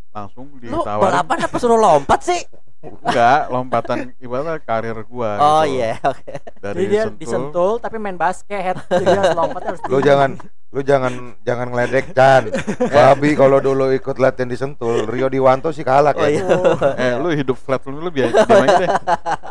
langsung 0.10 0.48
Lu 0.56 0.80
ditawarin 0.80 1.12
balapan 1.12 1.38
apa 1.44 1.58
suruh 1.58 1.76
lompat 1.76 2.22
sih? 2.24 2.42
enggak 2.86 3.50
lompatan 3.50 4.14
ibaratnya 4.16 4.62
karir 4.62 4.94
gua 5.04 5.42
Oh 5.42 5.64
gitu. 5.66 5.74
iya, 5.76 5.98
oke. 6.00 6.32
dari 6.62 6.78
Jadi 6.78 6.84
dia 6.86 7.04
Sentul, 7.04 7.18
disentul 7.18 7.72
tapi 7.82 7.98
main 7.98 8.14
basket. 8.14 8.78
Jadi 8.86 9.06
harus 9.10 9.34
lompatnya 9.42 9.70
harus 9.74 9.82
Lu 9.90 9.98
jangan 10.00 10.38
lu 10.70 10.80
jangan 10.80 11.14
jangan 11.42 11.68
ngeledek 11.68 12.14
Chan. 12.14 12.54
Babi 12.94 13.34
kalau 13.34 13.58
dulu 13.58 13.90
ikut 13.90 14.16
latihan 14.16 14.46
di 14.46 14.54
Sentul, 14.54 15.04
Rio 15.04 15.28
Diwanto 15.28 15.74
sih 15.74 15.82
kalah 15.82 16.14
Oh 16.14 16.22
kan. 16.22 16.30
iya. 16.30 16.46
eh 17.02 17.14
lu 17.18 17.34
hidup 17.34 17.58
flat 17.58 17.82
dulu 17.82 18.06
biar 18.08 18.30
diam 18.30 18.54
aja 18.62 18.76
deh 18.78 18.90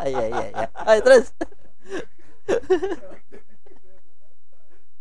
Iya 0.07 0.25
iya 0.31 0.45
iya. 0.49 0.67
Ayo 0.81 0.99
terus. 1.03 1.25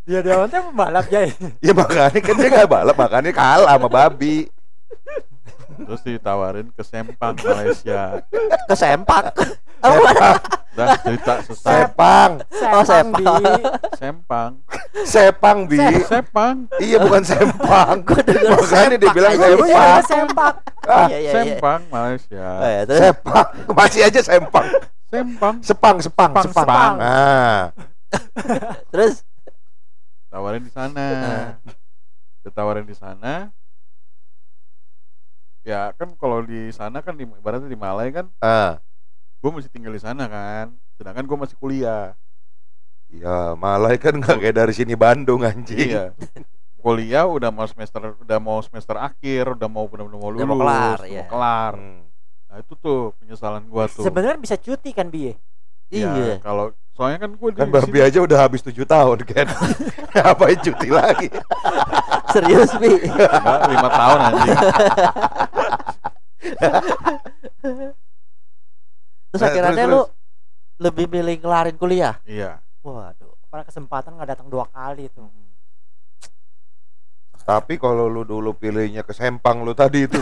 Dia 0.05 0.21
dia 0.21 0.37
nanti 0.37 0.57
pembalap 0.61 1.07
ya. 1.09 1.21
Ya 1.65 1.73
makanya 1.73 2.21
kan 2.21 2.35
dia 2.37 2.49
gak 2.53 2.69
balap, 2.69 2.97
makanya 2.97 3.31
kalah 3.33 3.75
sama 3.77 3.89
babi. 3.89 4.49
terus 5.75 6.07
ditawarin 6.07 6.71
ke 6.71 6.87
Sempang 6.87 7.35
Malaysia 7.43 8.23
Ke 8.71 8.75
sempak. 8.79 9.35
Apa 9.83 9.99
mana? 9.99 10.31
dah 10.75 10.87
cerita 11.03 11.35
selesai 11.43 11.71
Sepang, 11.87 12.31
Oh, 12.43 12.83
Sepang, 12.83 13.07
Bi. 13.15 13.27
Sempang 13.95 14.51
sepang 15.05 15.59
bi. 15.67 15.79
Sepang 16.07 16.57
Iya 16.79 16.97
bukan 16.99 17.23
sempang. 17.23 17.97
Makanya 18.07 18.97
dia 18.99 19.11
bilang 19.11 19.33
aja. 19.35 19.47
Lu 19.51 19.67
ya 19.67 19.99
sempak. 19.99 20.03
sempak. 20.07 20.55
Ah, 20.87 21.07
Iya 21.11 21.19
iya 21.19 21.19
iya. 21.19 21.33
Sempang 21.35 21.81
Malaysia 21.91 22.47
Oh, 22.47 22.69
iya, 22.71 22.83
sepang. 22.87 23.47
Masih 23.75 24.01
aja 24.07 24.21
sempang. 24.23 24.67
Sempang 25.11 25.55
Sepang, 25.59 25.97
sepang, 25.99 26.31
Sepang, 26.33 26.45
sepang. 26.45 26.67
sepang. 26.67 26.95
Nah, 26.99 27.61
terus 28.91 29.23
tawarin 30.35 30.67
di 30.67 30.73
sana 30.73 31.07
ditawarin 32.43 32.83
di 32.83 32.97
sana 32.99 33.55
ya 35.63 35.95
kan 35.95 36.13
kalau 36.15 36.43
di 36.43 36.69
sana 36.69 37.01
kan 37.01 37.15
di 37.15 37.25
ibaratnya 37.25 37.71
di 37.71 37.79
Malai 37.79 38.11
kan 38.11 38.27
ah. 38.43 38.77
gue 39.39 39.51
mesti 39.51 39.71
tinggal 39.71 39.95
di 39.95 40.03
sana 40.03 40.27
kan 40.27 40.75
sedangkan 40.95 41.25
gue 41.25 41.39
masih 41.39 41.57
kuliah 41.57 42.13
Ya, 43.15 43.55
malah 43.55 43.95
kan 43.95 44.19
nggak 44.19 44.43
kayak 44.43 44.57
dari 44.59 44.75
sini 44.75 44.99
Bandung 44.99 45.47
anjing. 45.47 45.87
iya 45.87 46.11
kuliah 46.83 47.23
udah 47.25 47.55
mau 47.55 47.63
semester 47.63 48.19
udah 48.19 48.39
mau 48.43 48.59
semester 48.59 48.99
akhir 48.99 49.55
udah 49.55 49.69
mau 49.71 49.87
benar-benar 49.87 50.19
mau 50.19 50.35
Udah 50.35 50.43
lulus 50.43 50.51
mau 50.51 50.59
kelar, 50.59 50.99
udah 50.99 51.07
ya. 51.07 51.23
mau 51.23 51.31
kelar 51.31 51.73
Hmm. 51.79 52.03
nah 52.51 52.57
itu 52.59 52.73
tuh 52.75 53.01
penyesalan 53.17 53.63
gua 53.71 53.87
tuh 53.87 54.03
Sebenarnya 54.03 54.35
bisa 54.37 54.57
cuti 54.59 54.91
kan 54.91 55.09
Bi? 55.09 55.31
Ya, 55.31 56.11
iya. 56.11 56.35
kalau 56.43 56.75
soalnya 56.95 57.19
kan 57.27 57.31
gue 57.35 57.49
di 57.51 57.59
Kan 57.59 57.71
babi 57.75 57.99
aja 58.01 58.19
udah 58.23 58.39
habis 58.39 58.63
tujuh 58.63 58.87
tahun 58.87 59.19
kan. 59.27 59.47
Ngapain 60.15 60.59
cuti 60.63 60.89
lagi? 60.95 61.29
Serius, 62.35 62.71
Bi. 62.79 62.91
Enggak, 63.07 63.61
lima 63.71 63.89
tahun 63.91 64.19
anjing 64.31 64.59
Terus 69.35 69.43
Nah, 69.43 69.51
akhirnya 69.51 69.75
terus, 69.75 69.91
lu 69.91 70.03
lebih 70.79 71.07
milih 71.11 71.37
ngelarin 71.43 71.75
kuliah. 71.75 72.15
iya 72.23 72.63
Waduh. 72.87 73.35
Pada 73.51 73.67
kesempatan 73.67 74.15
nggak 74.15 74.31
datang 74.31 74.47
dua 74.51 74.67
kali 74.71 75.11
tuh. 75.11 75.27
Tapi 77.45 77.77
kalau 77.77 78.09
lu 78.09 78.23
dulu 78.25 78.55
pilihnya 78.57 79.05
ke 79.05 79.13
Sempang 79.13 79.67
lu 79.67 79.75
tadi 79.75 80.07
itu 80.07 80.17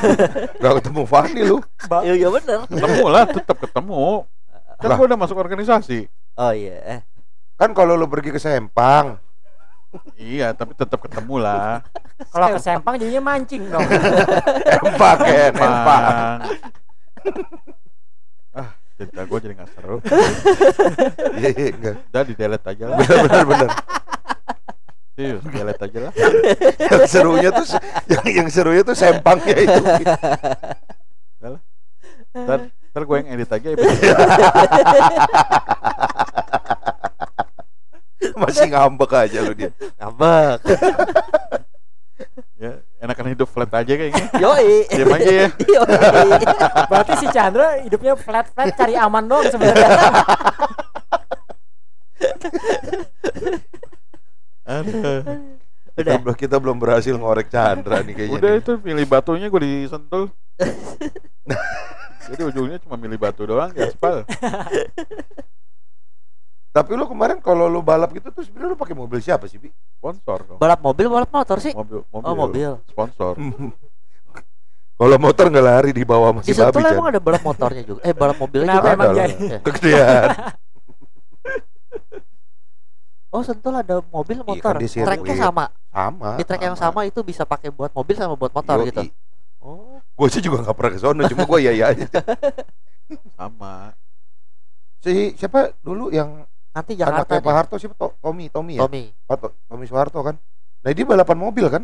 nggak 0.58 0.74
ketemu 0.80 1.02
Fani 1.04 1.40
lu. 1.44 1.60
Iya, 2.02 2.14
iya 2.18 2.28
bener. 2.32 2.64
ketemu 2.66 3.04
lah 3.12 3.24
tetap 3.28 3.56
ketemu 3.60 4.26
kan 4.82 4.98
gue 4.98 5.06
udah 5.06 5.18
masuk 5.18 5.38
organisasi 5.38 6.10
Oh 6.34 6.50
iya. 6.50 7.04
Kan 7.54 7.72
kalau 7.72 7.94
lu 7.94 8.06
pergi 8.06 8.30
ke 8.30 8.40
Sempang, 8.40 9.20
iya 10.16 10.50
tapi 10.50 10.72
tetap 10.72 10.98
ketemu 10.98 11.36
lah 11.38 11.84
Kalau 12.26 12.48
ke 12.48 12.58
Sempang 12.58 12.96
jadinya 12.96 13.22
mancing 13.22 13.62
dong. 13.66 13.84
Empang 14.80 15.18
kan, 15.18 15.52
Empang. 15.52 16.38
ah 18.52 18.68
cerita 18.94 19.22
gue 19.22 19.38
jadi 19.38 19.54
nggak 19.54 19.70
seru 19.70 19.96
Iya, 21.32 21.48
iya, 21.50 21.68
enggak. 21.70 21.94
udah 22.04 22.22
di 22.22 22.34
delete 22.34 22.66
aja 22.66 22.84
lah 22.84 22.96
Bener 22.98 23.16
bener 23.22 23.44
bener. 23.46 23.70
serius 25.12 25.42
delete 25.42 25.82
aja 25.82 25.98
lah 26.00 26.12
Yang 26.82 27.02
serunya 27.06 27.50
tuh 27.50 27.66
yang 28.06 28.24
yang 28.26 28.48
serunya 28.48 28.82
tuh 28.82 28.92
Sempangnya 28.92 29.56
itu. 29.56 29.80
ntar, 32.34 32.60
ntar 32.92 33.02
gue 33.02 33.16
yang 33.16 33.28
edit 33.30 33.48
aja 33.48 33.68
episode 33.68 34.04
Masih 38.34 38.68
ngambek 38.68 39.12
aja 39.12 39.38
lu 39.40 39.52
dia. 39.52 39.70
Ngambek. 39.96 40.58
ya 42.54 42.72
enakan 42.98 43.26
hidup 43.28 43.48
flat 43.48 43.72
aja 43.72 43.92
kayaknya 43.92 44.30
Yoi. 44.36 44.86
diam 44.86 45.10
aja 45.10 45.32
ya 45.32 45.48
Yoi. 45.74 45.98
Berarti 46.86 47.12
si 47.18 47.26
Chandra 47.28 47.82
hidupnya 47.82 48.14
flat-flat 48.14 48.70
cari 48.72 48.94
aman 48.94 49.26
doang 49.26 49.48
sebenarnya. 49.48 49.88
Aduh. 54.64 55.20
Kita, 55.92 56.00
Udah. 56.00 56.16
belum- 56.18 56.38
kita 56.38 56.56
belum 56.56 56.78
berhasil 56.78 57.12
ngorek 57.12 57.48
Chandra 57.48 58.00
nih 58.00 58.14
kayaknya. 58.14 58.38
udah 58.38 58.50
nih. 58.50 58.60
itu 58.60 58.72
milih 58.80 59.06
batunya 59.06 59.46
gue 59.46 59.60
disentul 59.60 60.30
jadi 62.32 62.42
ujungnya 62.44 62.78
cuma 62.80 62.96
milih 62.96 63.16
batu 63.16 63.44
doang 63.44 63.70
di 63.70 63.80
aspal 63.80 64.24
Tapi 66.72 66.88
lu 66.90 67.04
kemarin 67.04 67.36
kalau 67.38 67.68
lu 67.68 67.80
balap 67.80 68.08
gitu 68.10 68.32
tuh 68.32 68.40
sebenarnya 68.40 68.72
lu 68.72 68.78
pakai 68.80 68.96
mobil 68.96 69.20
siapa 69.20 69.44
sih, 69.44 69.60
Bi? 69.60 69.68
sponsor 69.92 70.38
dong 70.42 70.56
Balap 70.56 70.80
mobil, 70.80 71.04
balap 71.06 71.28
motor 71.28 71.60
sih. 71.60 71.70
mobil 71.70 72.00
mobil, 72.08 72.24
Oh, 72.24 72.32
mobil. 72.34 72.70
sponsor 72.86 73.36
kalau 74.98 75.16
motor 75.18 75.44
nggak 75.48 75.66
lari 75.66 75.90
di 75.90 76.00
bawah 76.02 76.32
masih 76.32 76.48
Di 76.48 76.56
babi 76.56 76.78
emang 76.78 76.94
Chan. 76.96 77.10
ada 77.10 77.20
balap 77.20 77.42
motornya 77.42 77.82
juga. 77.82 78.00
Eh, 78.00 78.14
balap 78.14 78.38
mobilnya 78.38 78.70
Kenapa 78.72 78.86
juga. 78.86 78.94
emang 78.94 79.10
Ada. 79.10 79.24
Kegedean. 79.66 80.28
Oh, 83.32 83.40
Sentul 83.40 83.72
ada 83.72 84.04
mobil 84.06 84.36
Iya, 84.36 84.44
motor. 84.44 84.72
kan 84.76 84.76
di 84.76 84.84
sirkuit. 84.86 85.08
Tracknya 85.08 85.34
sama. 85.40 85.64
sama. 85.88 86.36
Di 86.36 86.44
track 86.44 86.62
yang 86.62 86.76
sama 86.76 87.00
itu 87.02 87.24
bisa 87.24 87.48
pakai 87.48 87.72
buat 87.72 87.88
mobil 87.90 88.12
sama 88.12 88.36
buat 88.36 88.52
motor 88.52 88.76
Yoi. 88.78 88.92
gitu. 88.92 89.02
Gue 90.12 90.28
sih 90.28 90.38
juga 90.38 90.60
nggak 90.60 90.74
pernah 90.74 90.92
ke 90.92 90.98
sono, 90.98 91.22
cuma 91.24 91.42
gue 91.42 91.58
iya 91.60 91.72
iya 91.72 91.84
aja. 91.88 92.06
sama 93.36 93.92
Si 94.98 95.34
siapa 95.34 95.74
dulu 95.78 96.08
yang 96.08 96.46
Nanti 96.72 96.96
Jakarta 96.96 97.28
anaknya 97.28 97.44
Pak. 97.44 97.52
Harto 97.54 97.76
siapa? 97.76 97.94
To- 97.94 98.16
Tommy, 98.18 98.48
Tommy 98.48 98.76
ya? 98.76 98.80
Tommy. 98.80 99.12
Pak 99.20 99.36
To- 99.38 99.54
Tommy 99.66 99.84
Soeharto 99.84 100.20
kan. 100.22 100.40
Nah, 100.80 100.88
dia 100.88 101.04
balapan 101.04 101.36
mobil 101.38 101.66
kan? 101.68 101.82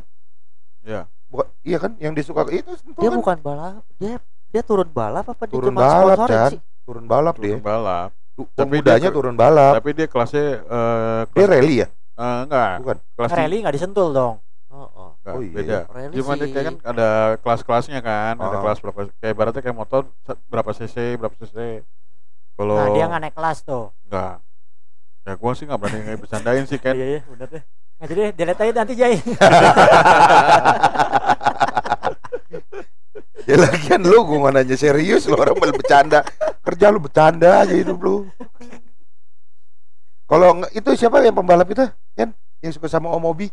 ya 0.81 1.05
Bukan, 1.29 1.45
iya 1.61 1.77
kan? 1.77 1.93
Yang 1.99 2.13
disuka 2.17 2.49
itu 2.49 2.73
Sentul 2.73 2.97
Dia 2.97 3.11
kan? 3.11 3.19
bukan 3.19 3.37
balap. 3.39 3.83
Dia 3.97 4.17
dia 4.49 4.63
turun 4.65 4.89
balap 4.89 5.29
apa 5.29 5.45
dia 5.45 5.53
Turun 5.53 5.77
cuma 5.77 5.81
balap, 5.83 6.19
sih? 6.49 6.61
turun 6.83 7.05
balap 7.05 7.37
dia. 7.37 7.53
turun 7.53 7.61
balap 7.63 8.11
Tapi 8.33 8.49
Pemudanya 8.57 9.01
dia- 9.03 9.13
turun 9.13 9.37
balap. 9.37 9.73
tapi 9.77 9.91
dia 9.93 10.07
kelasnya 10.07 10.47
eh, 10.63 11.21
Dia 11.27 11.37
kelas 11.37 11.49
rally 11.51 11.75
ya? 11.77 11.89
eh, 12.17 12.39
enggak 12.49 12.73
Bukan. 12.81 12.97
kelas 13.13 13.31
Rally 13.35 13.57
nggak 13.61 13.75
disentul 13.77 14.09
dong. 14.11 14.35
Oh, 14.69 14.89
oh. 14.89 15.08
Enggak, 15.29 15.37
Oh, 15.37 15.43
iya. 15.43 15.53
beda 15.53 15.79
Rally 15.87 16.15
Cuma 16.15 16.33
dia 16.33 16.41
sih. 16.41 16.51
kayak 16.51 16.65
kan 16.65 16.77
ada 16.87 17.09
kelas-kelasnya 17.39 18.01
kan, 18.01 18.35
ada 18.35 18.49
Oh. 18.51 18.63
kelas 18.63 18.79
berapa 18.79 19.01
kayak 19.15 19.33
ibaratnya 19.33 19.61
kayak 19.61 19.77
motor 19.77 20.03
berapa 20.47 20.71
cc, 20.73 20.97
berapa 21.15 21.35
cc. 21.37 21.85
Kalau 22.55 22.75
Nah 22.75 22.89
dia 22.91 23.05
nggak 23.07 23.21
naik 23.23 23.35
kelas 23.35 23.59
tuh. 23.63 23.93
enggak. 24.03 24.41
Ya 25.23 25.33
gua 25.35 25.53
sih 25.53 25.65
nggak 25.65 25.77
berani 25.77 25.99
nggak 26.03 26.19
bercandain 26.19 26.65
sih 26.65 26.79
kan. 26.79 26.95
Iya 26.99 27.07
iya 27.07 27.21
bener 27.23 27.49
deh. 27.51 27.63
Nah 27.95 28.07
jadi 28.07 28.21
delete 28.33 28.63
aja 28.63 28.73
nanti 28.75 28.95
Jai. 28.95 29.17
Ya 33.45 33.57
lagian 33.57 34.03
lu 34.03 34.19
gue 34.23 34.39
nggak 34.39 34.55
nanya 34.55 34.77
serius 34.77 35.25
lu 35.25 35.33
orang 35.35 35.57
malah 35.57 35.73
bercanda. 35.73 36.21
Kerja 36.61 36.87
lu 36.89 37.01
bercanda 37.01 37.65
aja 37.65 37.73
hidup 37.73 37.97
lu. 37.97 38.29
Kalau 40.25 40.49
nggak- 40.55 40.73
itu 40.75 40.91
siapa 40.95 41.21
yang 41.23 41.33
pembalap 41.33 41.65
itu? 41.67 41.81
Kan 42.13 42.33
yang 42.61 42.73
suka 42.73 42.87
sama 42.87 43.09
Om 43.09 43.25
Obi? 43.25 43.49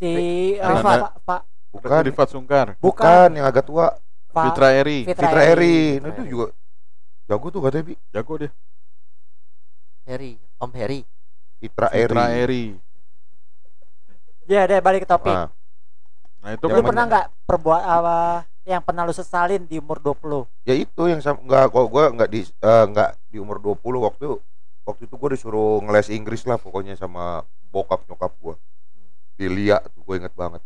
Si 0.00 0.10
eh, 0.56 0.56
Rifat. 0.56 0.98
Pak 1.04 1.14
Pak 1.28 1.40
Bukan. 1.70 2.02
Rifat 2.02 2.28
Sungkar, 2.34 2.66
bukan 2.82 2.98
Bukan 3.06 3.28
yang 3.38 3.46
agak 3.46 3.62
tua, 3.62 3.94
Pak 4.34 4.44
Fitra 4.50 4.74
Eri, 4.74 5.06
Fitra 5.06 5.30
Fitra 5.30 5.42
Eri. 5.46 5.54
Eri. 5.54 6.02
Nah 6.02 6.08
itu 6.10 6.22
juga 6.26 6.46
jago 7.30 7.46
tuh 7.46 7.60
katanya 7.62 7.84
Bi. 7.86 7.94
jago 8.10 8.32
dia. 8.42 8.50
Harry, 10.08 10.34
Om 10.58 10.72
Harry. 10.74 11.00
Fitra 11.62 11.94
Fitra 11.94 12.24
Eri. 12.34 12.42
Eri. 12.42 12.64
Ya 14.50 14.66
deh 14.66 14.82
balik 14.82 15.06
ke 15.06 15.08
topik. 15.08 15.30
Nah, 15.30 15.46
Nah 16.40 16.56
itu 16.56 16.64
lu 16.64 16.80
kan 16.80 16.84
pernah 16.88 17.04
nggak 17.04 17.26
perbuat 17.44 17.82
apa 17.84 18.16
yang 18.64 18.80
pernah 18.80 19.04
lu 19.04 19.12
sesalin 19.12 19.62
di 19.68 19.76
umur 19.76 20.00
20? 20.00 20.48
ya 20.64 20.74
itu 20.74 21.02
yang 21.04 21.20
sama 21.20 21.38
enggak 21.44 21.68
kok 21.68 21.86
gua 21.92 22.04
nggak 22.12 22.30
di 22.32 22.40
eh, 22.48 22.84
nggak 22.88 23.10
di 23.28 23.36
umur 23.36 23.60
20 23.60 24.06
waktu 24.08 24.24
waktu 24.88 25.02
itu 25.04 25.14
gua 25.20 25.30
disuruh 25.36 25.84
ngeles 25.84 26.08
Inggris 26.08 26.42
lah 26.48 26.56
pokoknya 26.56 26.96
sama 26.96 27.44
bokap 27.68 28.08
nyokap 28.08 28.32
gua. 28.40 28.56
Di 29.40 29.48
Lia 29.48 29.80
tuh 29.80 30.04
gue 30.04 30.20
inget 30.20 30.36
banget. 30.36 30.60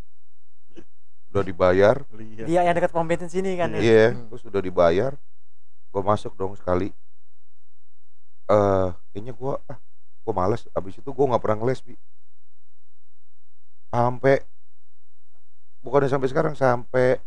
Udah 1.31 1.47
dibayar, 1.47 2.03
lihat. 2.11 2.47
Dia 2.51 2.67
yang 2.67 2.75
dekat 2.75 2.91
pom 2.91 3.07
bensin 3.07 3.31
sini 3.31 3.55
kan. 3.55 3.71
ya? 3.71 3.79
Iya, 3.79 4.07
Hmm. 4.11 4.27
terus 4.27 4.43
sudah 4.43 4.59
dibayar. 4.59 5.15
Gue 5.95 6.03
masuk 6.03 6.35
dong 6.35 6.59
sekali. 6.59 6.91
Eh, 8.51 8.89
kayaknya 9.15 9.31
gue, 9.31 9.55
ah, 9.71 9.79
gue 10.27 10.35
males. 10.35 10.67
Abis 10.75 10.99
itu 10.99 11.07
gue 11.07 11.27
nggak 11.31 11.39
pernah 11.39 11.63
ngeles 11.63 11.87
bi. 11.87 11.95
Sampai, 13.95 14.43
bukannya 15.79 16.11
sampai 16.11 16.29
sekarang, 16.31 16.55
sampai 16.59 17.23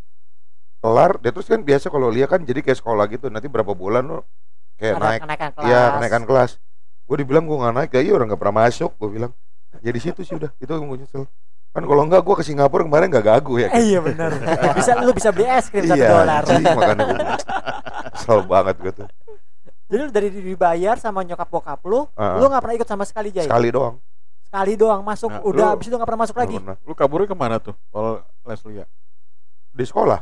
kelar. 0.83 1.15
Dia 1.23 1.31
terus 1.31 1.47
kan 1.47 1.63
biasa 1.63 1.87
kalau 1.87 2.11
lihat 2.11 2.27
kan 2.27 2.43
jadi 2.43 2.59
kayak 2.59 2.83
sekolah 2.83 3.07
gitu. 3.07 3.31
Nanti 3.31 3.47
berapa 3.47 3.71
bulan 3.71 4.03
lo 4.03 4.27
kayak 4.75 4.99
Ada 4.99 5.03
naik, 5.07 5.19
kenaikan 5.23 5.49
kelas. 5.55 5.63
iya 5.67 5.81
kenaikan 5.95 6.23
kelas. 6.27 6.51
Gue 7.07 7.15
dibilang 7.23 7.47
gue 7.47 7.55
nggak 7.55 7.75
naik, 7.75 7.89
kayak 7.95 8.03
iya 8.03 8.13
orang 8.19 8.27
nggak 8.35 8.41
pernah 8.43 8.67
masuk. 8.67 8.91
Gue 8.99 9.09
bilang, 9.15 9.31
jadi 9.77 9.97
situ 9.97 10.21
sih 10.21 10.33
udah. 10.33 10.51
Itu 10.57 10.71
gue 10.71 10.97
nyesel. 10.97 11.23
Kan 11.69 11.83
kalau 11.83 12.01
enggak 12.01 12.21
gue 12.21 12.35
ke 12.35 12.43
Singapura 12.43 12.81
kemarin 12.81 13.07
nggak 13.07 13.25
gagu 13.27 13.53
ya. 13.57 13.67
kan? 13.67 13.77
Eh, 13.77 13.83
iya 13.87 13.99
benar. 13.99 14.31
bisa 14.73 14.91
lu 14.97 15.11
bisa 15.11 15.29
beli 15.29 15.45
es 15.45 15.67
krim 15.67 15.83
satu 15.83 15.95
Iya, 15.95 16.09
dolar. 16.09 16.41
makanya 16.43 17.03
gue 17.05 17.19
kesel 18.11 18.39
banget 18.43 18.75
gue 18.79 18.93
tuh. 18.95 19.07
Jadi 19.87 19.99
lu 19.99 20.09
dari 20.09 20.27
dibayar 20.29 20.95
sama 20.95 21.21
nyokap 21.21 21.47
bokap 21.47 21.79
lu, 21.83 22.09
Ah, 22.11 22.35
lu 22.35 22.45
nggak 22.45 22.59
pernah 22.59 22.75
ikut 22.75 22.89
sama 22.89 23.03
sekali 23.03 23.29
Jai. 23.29 23.45
sekali 23.45 23.69
doang. 23.69 23.95
Sekali 24.43 24.73
doang 24.73 24.99
masuk, 25.01 25.29
Nah, 25.29 25.43
udah 25.43 25.65
lu- 25.65 25.73
abis 25.73 25.85
itu 25.85 25.95
nggak 25.95 26.07
pernah 26.07 26.21
masuk 26.23 26.35
lagi. 26.35 26.55
pernah. 26.57 26.75
Lu 26.81 26.93
kaburnya 26.93 27.27
ke 27.27 27.35
mana 27.35 27.55
tuh? 27.57 27.75
Kalau 27.87 28.11
les 28.43 28.61
Lia. 28.65 28.85
Di 29.69 29.85
sekolah. 29.85 30.19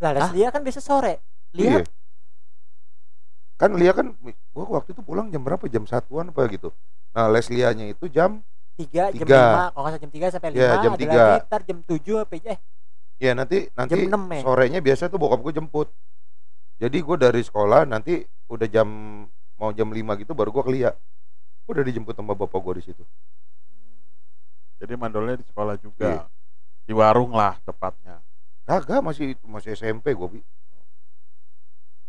Lah, 0.00 0.10
les 0.10 0.22
Hah? 0.24 0.32
dia 0.32 0.48
kan 0.48 0.62
bisa 0.62 0.78
sore. 0.78 1.20
Lihat 1.52 1.84
Iya. 1.84 1.92
Kan 3.54 3.70
Lia 3.74 3.92
kan 3.92 4.10
gua 4.50 4.66
waktu 4.74 4.90
itu 4.90 5.00
pulang 5.00 5.30
jam 5.30 5.38
berapa? 5.38 5.62
Jam 5.68 5.84
satuan 5.84 6.26
apa 6.26 6.42
gitu. 6.48 6.74
Nah, 7.14 7.30
les 7.30 7.46
Lianya 7.46 7.86
itu 7.88 8.10
jam 8.10 8.42
tiga 8.74 9.14
jam 9.14 9.22
Tiga. 9.22 9.38
lima 9.38 9.64
kalau 9.70 9.86
nggak 9.86 10.02
jam 10.02 10.10
tiga 10.10 10.26
sampai 10.34 10.50
lima 10.50 10.58
Iya, 10.58 10.70
jam 10.82 10.92
ada 10.92 10.98
tiga. 10.98 11.14
lagi 11.14 11.46
ntar 11.46 11.60
jam 11.62 11.78
tujuh 11.86 12.16
apa 12.18 12.34
eh 12.42 12.58
ya 13.22 13.30
nanti 13.30 13.70
nanti 13.78 13.94
jam 13.94 14.10
enam 14.10 14.22
ya 14.34 14.40
sorenya 14.42 14.80
biasa 14.82 15.06
tuh 15.06 15.18
bokap 15.22 15.38
gue 15.40 15.52
jemput. 15.54 15.88
Jadi 16.82 16.98
gue 16.98 17.16
dari 17.16 17.38
sekolah 17.38 17.86
nanti 17.86 18.18
udah 18.50 18.66
jam 18.66 18.88
mau 19.54 19.70
jam 19.70 19.86
5 19.86 20.02
gitu 20.26 20.34
baru 20.34 20.50
gua 20.50 20.66
ke 20.66 20.74
Lia. 20.74 20.90
Udah 21.70 21.86
dijemput 21.86 22.18
sama 22.18 22.34
bapak 22.34 22.58
gua 22.58 22.74
di 22.74 22.82
situ. 22.82 23.06
Jadi 24.82 24.92
mandolnya 24.98 25.38
di 25.38 25.46
sekolah 25.46 25.78
juga. 25.78 26.10
Iya. 26.10 26.26
Di 26.84 26.92
warung 26.92 27.30
lah 27.32 27.56
tepatnya. 27.62 28.18
Kagak 28.66 29.00
masih 29.06 29.38
masih 29.46 29.78
SMP 29.78 30.12
gua 30.18 30.28
bi. 30.34 30.42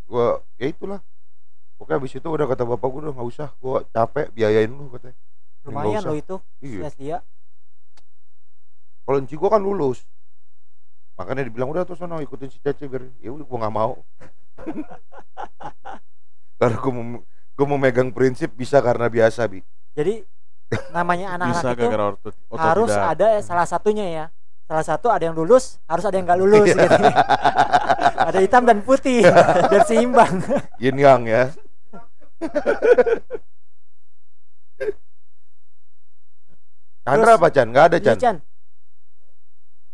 Gua 0.10 0.42
ya 0.58 0.68
itulah. 0.74 1.00
Oke 1.75 1.91
habis 1.91 2.12
itu 2.12 2.24
udah 2.24 2.46
kata 2.46 2.63
bapak 2.63 2.88
gua 2.88 3.01
udah 3.01 3.13
nggak 3.13 3.27
usah, 3.27 3.48
gua 3.58 3.84
capek 3.86 4.32
biayain 4.32 4.67
lu 4.67 4.88
katanya. 4.89 5.15
lumayan 5.65 6.01
loh 6.01 6.13
itu 6.13 6.36
Iya. 6.62 6.94
dia 6.94 7.17
Kalau 9.01 9.17
Enci 9.17 9.34
gua 9.34 9.50
kan 9.50 9.60
lulus. 9.60 10.05
Makanya 11.15 11.41
dibilang 11.44 11.70
udah 11.70 11.84
tuh 11.84 11.96
sono 11.96 12.17
ikutin 12.17 12.48
si 12.48 12.60
Cece 12.60 12.86
biar 12.86 13.08
ya 13.20 13.29
udah 13.29 13.44
gua 13.44 13.58
nggak 13.62 13.75
mau. 13.75 13.94
Karena 16.55 16.77
gua 16.77 16.94
mau 16.94 17.03
gue 17.55 17.65
mau 17.65 17.79
megang 17.79 18.12
prinsip 18.12 18.51
bisa 18.51 18.84
karena 18.84 19.08
biasa 19.08 19.48
bi 19.48 19.63
Jadi 19.91 20.27
namanya 20.91 21.32
anak-anak 21.39 21.72
itu 21.74 21.88
otot, 21.88 22.36
otot 22.51 22.60
harus 22.60 22.91
tidak. 22.91 23.12
ada 23.12 23.27
salah 23.39 23.63
satunya 23.63 24.05
ya. 24.05 24.25
Salah 24.65 24.84
satu 24.84 25.08
ada 25.08 25.24
yang 25.24 25.38
lulus, 25.38 25.77
harus 25.86 26.03
ada 26.03 26.15
yang 26.15 26.25
nggak 26.25 26.39
lulus 26.44 26.67
Iya. 26.67 26.84
gitu. 26.84 27.05
ada 28.17 28.39
hitam 28.39 28.63
dan 28.65 28.82
putih 28.82 29.24
biar 29.65 29.84
seimbang. 29.84 30.36
yin 30.77 30.98
yang 30.98 31.24
ya 31.24 31.48
Chandra 37.02 37.24
Terus- 37.28 37.38
apa 37.38 37.48
Chan? 37.50 37.68
Nggak 37.70 37.86
ada 37.86 37.98
Iya, 37.98 38.06
Chan 38.06 38.18
Chan. 38.18 38.38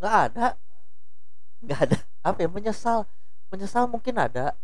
nggak 0.01 0.15
ada 0.25 0.47
nggak 1.61 1.79
ada 1.79 1.97
apa 2.21 2.37
ya 2.39 2.49
menyesal 2.49 2.99
menyesal 3.47 3.85
mungkin 3.85 4.17
ada 4.17 4.57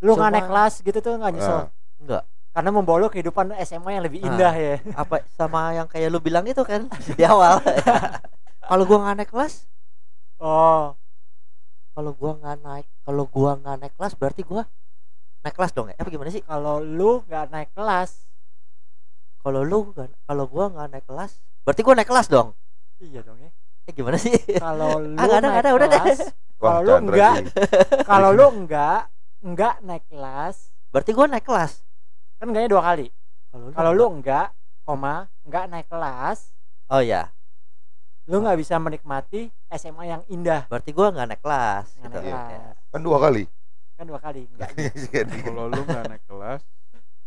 Lu 0.00 0.12
nggak 0.12 0.18
Cuma- 0.18 0.34
naik 0.34 0.48
kelas 0.48 0.74
gitu 0.80 0.98
tuh 0.98 1.14
nggak 1.14 1.32
nyesel. 1.32 1.58
Ah. 1.60 1.66
nggak 2.00 2.22
Karena 2.50 2.70
membawa 2.72 2.98
lu 2.98 3.06
kehidupan 3.06 3.54
SMA 3.54 3.90
yang 3.92 4.02
lebih 4.02 4.18
Ah. 4.20 4.26
indah 4.26 4.50
ya. 4.52 4.74
apa 4.96 5.22
sama 5.30 5.70
yang 5.72 5.86
kayak 5.86 6.10
lu 6.10 6.18
bilang 6.18 6.42
itu 6.44 6.58
kan 6.60 6.90
di 6.90 7.22
awal 7.22 7.62
kalau 8.66 8.82
gua 8.84 8.98
nggak 9.00 9.16
naik 9.16 9.30
kelas 9.30 9.54
Oh, 10.40 10.96
kalau 11.92 12.10
gua 12.12 12.32
nggak 12.34 12.56
naik 12.58 12.86
kalau 13.00 13.24
gua 13.26 13.50
nggak 13.54 13.76
naik 13.78 13.94
kelas 13.94 14.16
berarti 14.16 14.42
gua 14.42 14.64
naik 15.40 15.54
kelas 15.54 15.72
dong 15.72 15.88
ya 15.88 15.96
apa 15.96 16.08
gimana 16.08 16.28
sih 16.28 16.42
kalau 16.42 16.78
lu 16.78 17.24
nggak 17.24 17.46
naik 17.48 17.70
kelas, 17.72 18.28
kalau 19.40 19.60
lu 19.62 19.78
kalau 20.22 20.44
gua 20.46 20.68
nggak 20.68 20.88
naik 20.90 21.06
kelas 21.06 21.32
berarti 21.62 21.80
gua 21.80 21.94
naik 21.94 22.06
kelas 22.06 22.28
dong 22.28 22.48
iya 22.98 23.20
dong 23.20 23.38
ya. 23.38 23.50
eh 23.82 23.92
gimana 23.92 24.16
sih 24.16 24.36
Kalau 24.54 25.00
lu 25.02 25.16
Ah, 25.16 25.24
nggak 25.24 25.32
ada, 25.34 25.40
naik 25.40 25.50
nggak 25.50 25.62
ada, 25.62 25.70
udah 25.72 25.88
deh. 25.88 26.00
kelas, 26.00 26.20
kalau 26.54 26.80
lu 26.82 26.92
enggak, 26.98 27.34
kalau 28.04 28.30
lu 28.36 28.46
enggak 28.54 29.00
enggak 29.40 29.74
naik 29.80 30.04
kelas, 30.06 30.56
berarti 30.90 31.10
gua 31.10 31.26
naik 31.26 31.42
kelas 31.42 31.72
kan 32.36 32.46
enggaknya 32.46 32.70
dua 32.70 32.82
kali. 32.82 33.06
kalau 33.50 33.64
lu 33.64 33.72
Kalau 33.72 33.90
lu 33.90 33.96
nggak- 33.96 34.14
enggak, 34.14 34.46
koma, 34.82 35.14
enggak 35.42 35.64
naik 35.66 35.88
kelas, 35.88 36.38
oh 36.86 37.00
ya 37.00 37.32
lu 38.28 38.38
nggak 38.38 38.58
bisa 38.58 38.76
menikmati 38.76 39.48
SMA 39.70 40.04
yang 40.06 40.22
indah. 40.26 40.68
berarti 40.68 40.90
gua 40.90 41.08
nggak 41.10 41.26
naik 41.26 41.40
kelas 41.40 41.86
Nggak 41.96 42.04
gitu. 42.04 42.18
naik 42.20 42.28
Ya. 42.28 42.40
kelas. 42.44 42.76
Kan 42.90 43.00
dua 43.00 43.18
kali. 43.18 43.44
Kan 44.00 44.08
dua 44.08 44.16
kali 44.16 44.48
enggak. 44.48 44.72
Kalau 45.44 45.68
lu 45.68 45.80
nggak 45.84 46.04
naik 46.08 46.24
kelas, 46.24 46.64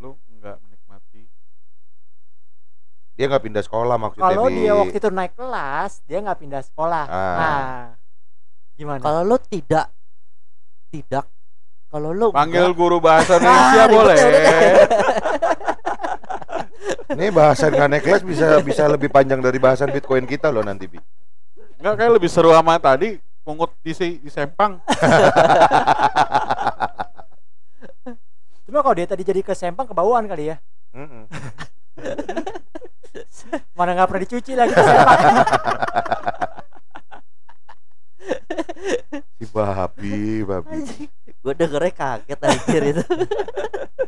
lu 0.01 0.17
nggak 0.33 0.57
menikmati. 0.57 1.29
Dia 3.13 3.29
nggak 3.29 3.45
pindah 3.45 3.61
sekolah 3.61 3.93
maksudnya. 3.93 4.25
Kalau 4.25 4.49
Bi. 4.49 4.57
dia 4.57 4.73
waktu 4.73 4.97
itu 4.97 5.09
naik 5.13 5.37
kelas, 5.37 6.01
dia 6.03 6.17
nggak 6.17 6.39
pindah 6.41 6.65
sekolah. 6.65 7.05
Ah. 7.05 7.37
Nah, 7.37 7.61
gimana? 8.73 9.05
kalau 9.05 9.21
lu 9.21 9.37
tidak 9.45 9.93
tidak 10.89 11.29
kalau 11.93 12.09
lu 12.09 12.33
Panggil 12.33 12.65
nggak- 12.65 12.73
guru 12.75 12.97
bahasa 12.97 13.37
Ah, 13.37 13.39
Indonesia 13.39 13.83
ribet 13.83 13.93
boleh. 13.93 14.17
ya. 14.17 14.33
Nih 17.13 17.29
bahasan 17.29 17.69
nggak 17.69 17.85
naik 17.87 18.01
kelas 18.01 18.23
bisa 18.25 18.47
bisa 18.65 18.83
lebih 18.89 19.13
panjang 19.13 19.37
dari 19.37 19.61
bahasan 19.61 19.93
Bitcoin 19.93 20.25
kita 20.25 20.49
loh 20.49 20.65
nanti 20.65 20.89
bi. 20.89 20.97
Nggak 21.77 22.01
kayak 22.01 22.13
lebih 22.17 22.33
seru 22.33 22.49
sama 22.49 22.81
tadi 22.81 23.21
pungut 23.43 23.75
di 23.83 23.91
si- 23.91 24.23
di 24.23 24.31
Sempang. 24.31 24.79
Cuma 28.63 28.79
kalau 28.79 28.95
dia 28.95 29.05
tadi 29.05 29.27
jadi 29.27 29.43
ke 29.43 29.51
Sempang 29.53 29.85
kebauan 29.85 30.23
kali 30.25 30.49
ya. 30.49 30.57
Mm-mm. 30.95 31.27
Mana 33.77 33.93
nggak 33.93 34.07
pernah 34.09 34.23
dicuci 34.23 34.55
lagi 34.55 34.73
ke 34.73 34.81
Sempang. 34.81 35.19
Si 39.37 39.45
babi, 39.51 40.47
babi. 40.47 40.79
Gua 41.43 41.51
dengernya 41.51 41.91
kaget 41.91 42.39
anjir 42.39 42.83
itu 42.95 43.03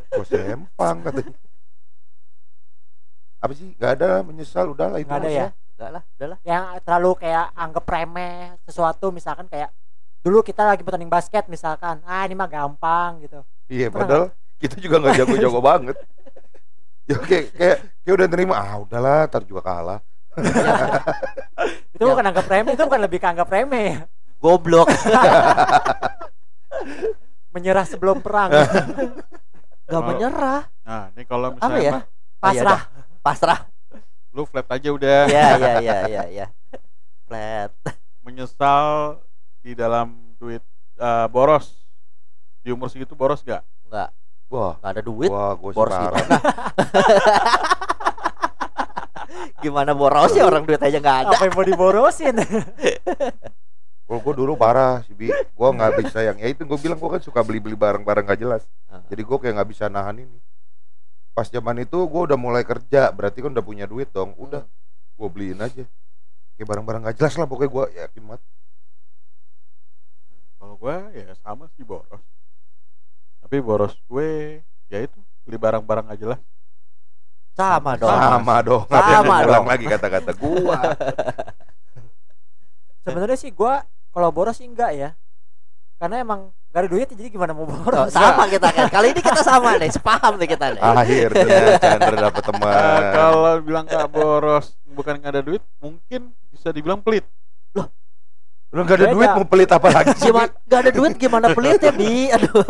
Kok 0.08 0.24
sempang 0.24 1.04
katanya. 1.04 1.36
Apa 3.44 3.52
sih? 3.52 3.76
Gak 3.76 4.00
ada 4.00 4.24
menyesal 4.24 4.72
udahlah 4.72 4.96
itu. 4.96 5.12
Nggak 5.12 5.20
ada 5.20 5.30
ya? 5.30 5.48
Enggak 5.76 5.90
lah 5.92 6.02
udahlah 6.10 6.38
yang 6.40 6.62
terlalu 6.80 7.10
kayak 7.18 7.46
anggap 7.52 7.84
remeh 7.84 8.34
sesuatu 8.62 9.12
misalkan 9.12 9.44
kayak 9.44 9.68
dulu 10.20 10.40
kita 10.40 10.64
lagi 10.64 10.80
pertanding 10.80 11.06
basket 11.06 11.44
misalkan 11.46 12.00
ah 12.02 12.24
ini 12.24 12.32
mah 12.32 12.46
gampang 12.46 13.20
gitu. 13.20 13.44
Iya, 13.66 13.88
padahal 13.88 14.32
kita 14.56 14.76
juga 14.76 14.98
nggak 14.98 15.14
jago-jago 15.16 15.60
banget. 15.70 15.96
Ya 17.04 17.16
kayak 17.18 17.46
kayak 17.52 17.76
kayak 18.00 18.14
udah 18.16 18.26
terima 18.26 18.54
ah 18.56 18.80
udahlah, 18.80 19.28
ntar 19.28 19.44
juga 19.44 19.62
kalah. 19.62 20.00
itu 21.90 22.02
Ya. 22.02 22.08
bukan 22.08 22.24
anggap 22.26 22.46
remeh 22.46 22.72
itu 22.72 22.82
bukan 22.82 23.00
lebih 23.00 23.18
ke 23.18 23.26
anggap 23.26 23.48
remeh 23.48 23.84
ya. 23.86 23.98
goblok. 24.36 24.88
Menyerah 27.54 27.84
sebelum 27.84 28.20
perang. 28.20 28.50
Nggak 28.52 28.72
Kalau- 29.86 30.06
menyerah. 30.06 30.60
Nah, 30.82 31.04
ini 31.12 31.22
kalau 31.24 31.46
apa 31.48 31.56
misalnya 31.56 31.80
ya? 31.80 31.92
mah, 31.92 32.02
pasrah. 32.38 32.80
Pasrah 33.22 33.58
lu 34.36 34.44
flat 34.44 34.68
aja 34.68 34.92
udah. 34.92 35.24
ya 35.32 35.56
ya 35.56 35.72
ya 35.80 35.96
ya 36.04 36.22
ya 36.28 36.46
flat 37.24 37.72
Menyesal 38.20 39.16
di 39.64 39.72
dalam 39.72 40.36
duit 40.36 40.60
eh, 41.00 41.26
boros. 41.32 41.72
Di 42.60 42.68
umur 42.74 42.92
segitu 42.92 43.16
boros 43.16 43.40
gak? 43.40 43.64
nggak 43.86 44.10
Wah, 44.46 44.74
nggak 44.82 44.92
ada 44.98 45.02
duit 45.02 45.30
wah 45.30 45.54
gue 45.58 45.70
boros 45.74 45.94
sekarang. 45.94 46.26
gimana 46.26 46.38
gimana 49.62 49.92
boros 49.94 50.32
ya 50.34 50.42
orang 50.46 50.62
duit 50.66 50.78
aja 50.78 50.98
nggak 51.02 51.18
ada 51.26 51.34
apa 51.34 51.42
yang 51.46 51.54
mau 51.54 51.66
diborosin 51.66 52.34
Kalau 54.06 54.22
gue 54.22 54.34
dulu 54.38 54.54
parah 54.54 55.02
sih, 55.02 55.18
Bi. 55.18 55.34
Gue 55.34 55.68
nggak 55.74 55.98
bisa 55.98 56.22
yang 56.22 56.38
ya 56.38 56.46
itu 56.46 56.62
gue 56.62 56.78
bilang 56.78 56.94
gue 56.94 57.10
kan 57.10 57.18
suka 57.18 57.42
beli-beli 57.42 57.74
barang-barang 57.74 58.22
gak 58.30 58.38
jelas. 58.38 58.62
Jadi 59.10 59.18
gue 59.26 59.34
kayak 59.42 59.58
nggak 59.58 59.70
bisa 59.74 59.90
nahan 59.90 60.22
ini. 60.22 60.38
Pas 61.36 61.52
zaman 61.52 61.84
itu 61.84 62.00
gue 62.00 62.22
udah 62.32 62.40
mulai 62.40 62.64
kerja, 62.64 63.12
berarti 63.12 63.44
kan 63.44 63.52
udah 63.52 63.60
punya 63.60 63.84
duit 63.84 64.08
dong. 64.08 64.32
Udah, 64.40 64.64
gue 65.20 65.28
beliin 65.28 65.60
aja. 65.60 65.84
Kayak 66.56 66.68
barang-barang 66.72 67.12
gak 67.12 67.16
jelas 67.20 67.36
lah 67.36 67.44
pokoknya 67.44 67.68
gue 67.68 67.84
yakin 68.00 68.22
banget. 68.24 68.42
Kalau 70.56 70.80
gue 70.80 70.96
ya 71.12 71.36
sama 71.44 71.68
sih 71.76 71.84
boros. 71.84 72.24
Tapi 73.44 73.60
boros 73.60 73.92
gue 74.08 74.64
ya 74.88 75.04
itu 75.04 75.20
beli 75.44 75.60
barang-barang 75.60 76.08
aja 76.08 76.26
lah. 76.32 76.40
sama 77.56 77.96
dong 77.96 78.12
Sama 78.12 78.56
dong. 78.60 78.84
Sama 78.88 79.36
dong. 79.48 79.64
lagi 79.64 79.88
kata-kata 79.88 80.32
gua. 80.36 80.76
sebenarnya 83.06 83.38
sih 83.38 83.54
gua 83.54 83.86
kalau 84.12 84.28
boros 84.28 84.60
sih 84.60 84.68
enggak 84.68 84.92
ya 84.92 85.10
karena 85.96 86.16
emang 86.18 86.40
gak 86.68 86.80
ada 86.82 86.90
duit 86.90 87.08
jadi 87.08 87.28
gimana 87.28 87.50
mau 87.50 87.64
Oh, 87.64 87.72
boros 87.72 88.08
sama 88.10 88.44
kita 88.46 88.68
kan 88.68 88.86
kali 88.86 89.10
ini 89.10 89.20
kita 89.20 89.40
sama 89.40 89.74
nih 89.74 89.88
sepaham 89.88 90.36
nih 90.36 90.48
kita 90.50 90.66
nih 90.70 90.80
Akhirnya 90.82 91.44
Chandra 91.82 92.16
dapet 92.22 92.42
Eh, 92.42 92.46
teman. 92.46 93.00
kalau 93.10 93.52
bilang 93.60 93.84
gak 93.84 94.06
boros 94.06 94.66
bukan 94.86 95.14
nggak 95.14 95.28
ada 95.30 95.42
duit, 95.42 95.60
mungkin 95.76 96.20
bisa 96.48 96.68
dibilang 96.68 96.98
pelit. 96.98 97.24
Lu 98.66 98.80
gak 98.82 98.92
ada 98.94 99.06
Beda. 99.06 99.14
duit 99.14 99.28
mau 99.30 99.46
pelit 99.46 99.70
apa 99.70 99.88
lagi 99.90 100.12
sih? 100.14 100.24
gimana 100.26 100.48
nggak 100.58 100.78
ada 100.78 100.90
duit 100.90 101.12
gimana 101.16 101.46
pelit 101.50 101.78
ya 101.78 101.92
bi 101.92 102.28
aduh 102.28 102.64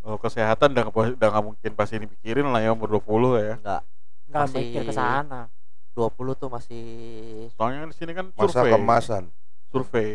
Kalau 0.00 0.18
kesehatan 0.22 0.68
udah 0.70 0.84
nggak- 0.86 1.16
udah 1.16 1.28
nggak 1.28 1.44
mungkin 1.44 1.70
pasti 1.74 1.96
dipikirin 1.98 2.46
lah 2.46 2.60
ya 2.60 2.70
umur 2.70 2.88
20 2.94 3.04
ya. 3.38 3.54
nggak 3.58 3.80
nggak 4.28 4.42
Masih- 4.42 4.60
mikir 4.64 4.82
ke 4.82 4.92
sana 4.94 5.40
20 6.00 6.08
tuh 6.34 6.48
masih 6.48 6.82
Soalnya 7.52 7.84
kan 7.84 7.88
di 7.88 7.96
sini 7.96 8.12
kan 8.12 8.26
Masa 8.32 8.48
survei. 8.56 8.72
kemasan. 8.72 9.24
Survei. 9.68 10.10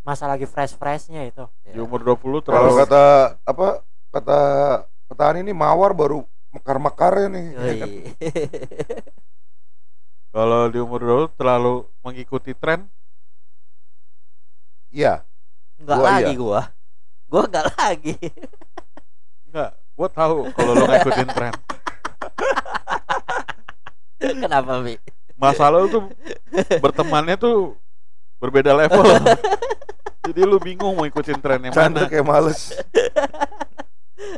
masa 0.00 0.24
lagi 0.24 0.46
fresh 0.46 0.72
freshnya 0.72 1.22
itu 1.22 1.44
Di 1.62 1.76
ya. 1.76 1.82
umur 1.82 2.00
20 2.00 2.16
Kalau 2.16 2.40
terlalu 2.40 2.72
kata 2.78 3.02
apa 3.42 3.66
kata 4.08 4.38
petani 5.06 5.42
ini 5.42 5.52
mawar 5.52 5.92
baru 5.92 6.24
mekar-mekarnya 6.50 7.28
nih. 7.28 7.46
ya 7.52 7.72
kan? 7.80 7.90
Kalau 10.30 10.60
di 10.66 10.78
umur 10.78 11.00
20 11.26 11.34
terlalu 11.34 11.74
mengikuti 12.00 12.54
tren 12.54 12.86
Iya. 14.88 15.22
nggak 15.76 15.96
Gua 15.96 16.06
lagi 16.06 16.24
iya. 16.26 16.36
gua 16.36 16.60
gua 17.26 17.42
nggak 17.46 17.66
lagi 17.72 18.14
enggak 19.46 19.70
gua 19.94 20.08
tahu 20.08 20.36
kalau 20.50 20.72
lo 20.74 20.84
ngikutin 20.84 21.28
tren 21.30 21.54
kenapa 24.20 24.84
bi 24.84 24.94
masa 25.34 25.72
lo 25.72 25.88
tuh 25.88 26.12
bertemannya 26.78 27.34
tuh 27.34 27.74
berbeda 28.36 28.76
level 28.76 29.04
jadi 30.28 30.40
lu 30.44 30.60
bingung 30.60 30.94
mau 30.94 31.08
ikutin 31.08 31.40
tren 31.40 31.64
yang 31.64 31.72
Chandra 31.72 32.04
mana 32.04 32.12
kayak 32.12 32.26
males. 32.28 32.60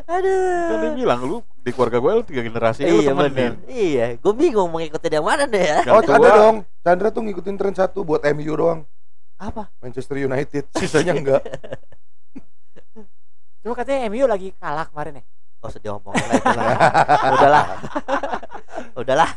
kan 0.02 0.22
dia 0.22 0.30
aduh 0.78 0.94
bilang 0.94 1.20
lu 1.26 1.36
di 1.58 1.74
keluarga 1.74 1.98
gue 1.98 2.12
lu 2.14 2.22
tiga 2.22 2.40
generasi 2.40 2.86
lu 2.86 3.02
iya 3.02 3.10
temenin 3.10 3.34
bener 3.34 3.52
iya 3.66 4.06
gua 4.14 4.30
bingung 4.32 4.70
mau 4.70 4.78
ngikutin 4.78 5.10
yang 5.10 5.26
mana 5.26 5.44
deh 5.44 5.58
ya 5.58 5.78
Yang 5.82 5.94
Oh, 5.94 6.00
ada 6.06 6.30
dong. 6.38 6.56
Chandra 6.80 7.08
tuh 7.10 7.22
ngikutin 7.26 7.56
tren 7.58 7.74
satu 7.74 8.06
buat 8.06 8.22
MU 8.30 8.54
doang. 8.54 8.86
apa 9.36 9.74
Manchester 9.82 10.22
United. 10.22 10.70
Sisanya 10.78 11.18
enggak. 11.18 11.42
cuma 13.62 13.74
katanya 13.74 14.06
MU 14.06 14.22
lagi 14.24 14.54
kalah 14.56 14.86
kemarin 14.86 15.18
ya 15.18 15.24
Gak 15.62 15.70
usah 15.70 15.82
diomongin 15.82 16.24
lah 16.26 16.34
itu 16.34 16.50
lah. 16.50 16.76
Udahlah. 17.30 17.64
Udahlah. 18.98 19.30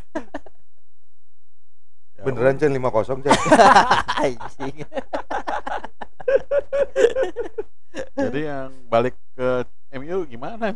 Beneran 2.26 2.58
Chan 2.58 2.72
5-0 2.72 3.22
Chan. 3.22 3.34
Anjing. 4.20 4.76
Jadi 8.16 8.40
yang 8.42 8.72
balik 8.86 9.14
ke 9.34 9.50
MU 9.94 10.26
gimana? 10.26 10.74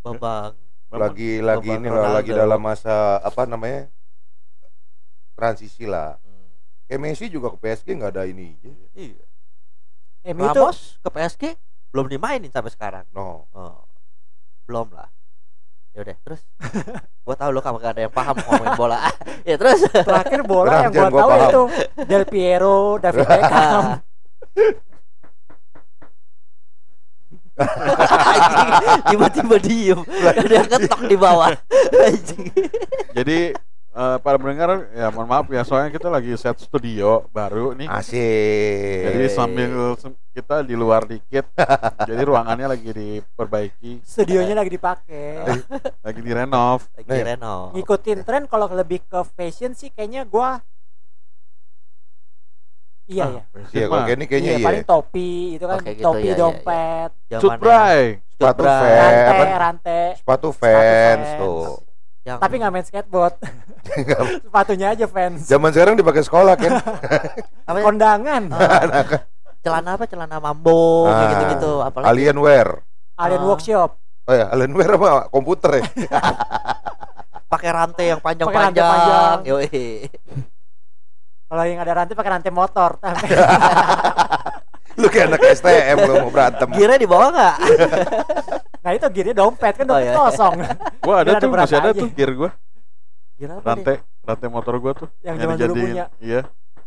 Bambang? 0.00 0.54
lagi 0.88 1.38
lagi 1.38 1.68
Bambang 1.68 1.84
ini 1.84 1.88
lah 1.92 2.10
lagi 2.10 2.32
dalam 2.32 2.56
masa 2.58 3.20
apa 3.20 3.44
namanya 3.44 3.92
transisi 5.36 5.84
lah 5.84 6.16
Hmm. 6.18 6.48
kayak 6.88 6.96
Messi 6.98 7.28
juga 7.28 7.52
ke 7.52 7.60
PSG 7.60 7.92
nggak 7.92 8.08
ada 8.10 8.24
ini 8.24 8.56
Iya. 8.96 9.20
MU 10.32 10.48
tuh 10.48 10.64
Ramos 10.64 10.96
ke 10.98 11.08
PSG 11.10 11.42
belum 11.88 12.08
dimainin 12.08 12.48
sampai 12.48 12.72
sekarang. 12.72 13.04
no 13.12 13.44
Oh. 13.52 13.84
Belum 14.64 14.88
lah. 14.90 15.12
Ya 15.96 16.04
udah, 16.06 16.16
terus 16.22 16.40
gua 17.26 17.34
tahu 17.34 17.50
lo 17.50 17.60
kamu 17.60 17.76
gak 17.82 17.92
ada 17.96 18.02
yang 18.06 18.14
paham 18.14 18.36
ngomongin 18.38 18.74
bola. 18.78 18.98
ya 19.48 19.54
terus 19.58 19.80
terakhir 19.90 20.40
bola 20.46 20.86
yang 20.86 20.92
tahu 20.94 21.10
paham. 21.10 21.48
itu 21.48 21.62
Del 22.06 22.24
Piero, 22.28 22.96
David 23.02 23.26
Beckham. 23.32 23.84
Tiba-tiba 29.10 29.56
diem 29.58 30.00
Gak 30.06 30.34
ada 30.46 30.54
yang 30.62 30.68
ketok 30.70 31.00
di 31.10 31.16
bawah 31.18 31.50
Anjing. 32.06 32.54
Jadi 33.18 33.38
eh, 33.98 34.16
para 34.18 34.36
pendengar 34.36 34.70
ya 34.90 35.10
mohon 35.10 35.26
maaf 35.26 35.46
ya 35.48 35.62
soalnya 35.62 35.90
kita 35.90 36.06
lagi 36.06 36.30
set 36.34 36.54
studio 36.56 37.26
baru 37.28 37.74
nih. 37.74 37.90
asik 37.90 39.02
Jadi 39.10 39.26
sambil 39.28 39.68
kita 40.30 40.62
di 40.62 40.72
luar 40.72 41.02
dikit. 41.02 41.50
jadi 42.08 42.22
ruangannya 42.22 42.70
lagi 42.70 42.90
diperbaiki, 42.90 44.06
Studionya 44.06 44.54
lagi 44.54 44.70
dipakai. 44.70 45.26
lagi 46.06 46.20
direnov. 46.22 46.86
Lagi 46.94 47.10
Nih. 47.10 47.22
Reno 47.26 47.74
Ngikutin 47.74 48.18
tren 48.22 48.46
kalau 48.46 48.70
lebih 48.70 49.02
ke 49.02 49.20
fashion 49.28 49.74
sih 49.74 49.90
kayaknya 49.90 50.22
gua 50.22 50.62
Iya 53.04 53.24
Ah, 53.24 53.30
ya. 53.32 53.42
fashion 53.48 53.72
iya 53.72 53.86
kalau 53.88 54.02
kayak 54.04 54.16
ini 54.16 54.24
kayaknya 54.28 54.48
Iya, 54.48 54.58
iya 54.60 54.66
paling 54.68 54.84
topi 54.84 55.28
itu 55.56 55.64
kan 55.64 55.78
gitu, 55.80 56.02
topi 56.04 56.20
iya, 56.20 56.28
iya, 56.28 56.36
dompet, 56.36 57.10
Zamannya 57.24 57.40
Cutbray. 57.40 58.00
sepatu 58.28 58.62
Cutbray. 58.62 58.78
fans 58.78 59.00
rantai, 59.00 59.32
apa, 59.48 59.58
rantai. 59.58 60.04
sepatu 60.14 60.48
fans 60.52 60.76
fans. 61.24 61.28
tuh 61.40 61.64
yang- 62.22 62.38
Tapi 62.38 62.54
nggak 62.56 62.70
main 62.70 62.82
skateboard. 62.82 63.34
Sepatunya 64.44 64.92
aja 64.92 65.06
fans. 65.06 65.44
zaman 65.44 65.70
sekarang 65.70 65.94
dipakai 65.94 66.20
sekolah 66.20 66.54
kan 66.54 66.72
apa 67.68 67.76
ya? 67.76 67.84
Kondangan. 67.84 68.42
Ah, 69.58 69.74
celana 69.74 69.90
apa 69.94 70.04
celana 70.04 70.38
mambo 70.38 71.04
kayak 71.04 71.18
Ah, 71.18 71.30
gitu-gitu 71.32 71.72
apalagi 71.80 72.08
alien 72.08 72.38
wear 72.38 72.68
Alien 73.16 73.42
Ah. 73.42 73.48
Workshop. 73.48 73.90
oh 74.24 74.32
ya 74.32 74.46
alien 74.48 74.70
wear 74.70 74.90
apa 74.92 75.08
komputer 75.28 75.70
ya 75.74 75.84
pakai 77.44 77.68
rantai 77.68 78.06
yang 78.08 78.20
panjang-panjang 78.20 78.86
panjang. 78.86 79.38
Yoi. 79.42 80.06
Kalau 81.44 81.62
yang 81.64 81.80
ada 81.80 81.92
rantai 81.92 82.14
pakai 82.14 82.30
rantai 82.30 82.52
motor. 82.52 83.02
lu 84.94 85.06
kayak 85.06 85.26
anak 85.28 85.42
STM 85.52 85.96
lu 86.02 86.14
mau 86.20 86.30
berantem 86.30 86.68
Gearnya 86.70 86.98
di 86.98 87.06
bawah 87.06 87.28
nggak 87.28 87.56
nah 88.78 88.90
itu 88.90 89.06
gearnya 89.08 89.34
dompet 89.34 89.74
kan 89.74 89.84
Oh, 89.84 89.90
dompet 89.92 90.06
iya. 90.06 90.14
kosong. 90.14 90.54
Gua 91.04 91.14
ada 91.16 91.24
Biar 91.24 91.34
ada 91.34 91.40
tuh 91.40 91.50
masih 91.50 91.76
ada 91.76 91.90
aja. 91.90 91.98
tuh 91.98 92.08
gear 92.10 92.30
gua, 92.32 92.50
Gear 93.34 93.50
apa 93.50 93.58
nih? 93.58 93.64
rantai 93.64 93.94
rantai 94.22 94.48
motor 94.48 94.74
gua 94.76 94.92
tuh. 94.94 95.08
Yang 95.20 95.36
zaman 95.36 95.54
dulu 95.54 95.58
dijadiin- 95.64 95.84
punya. 95.88 96.06
Iya, 96.18 96.40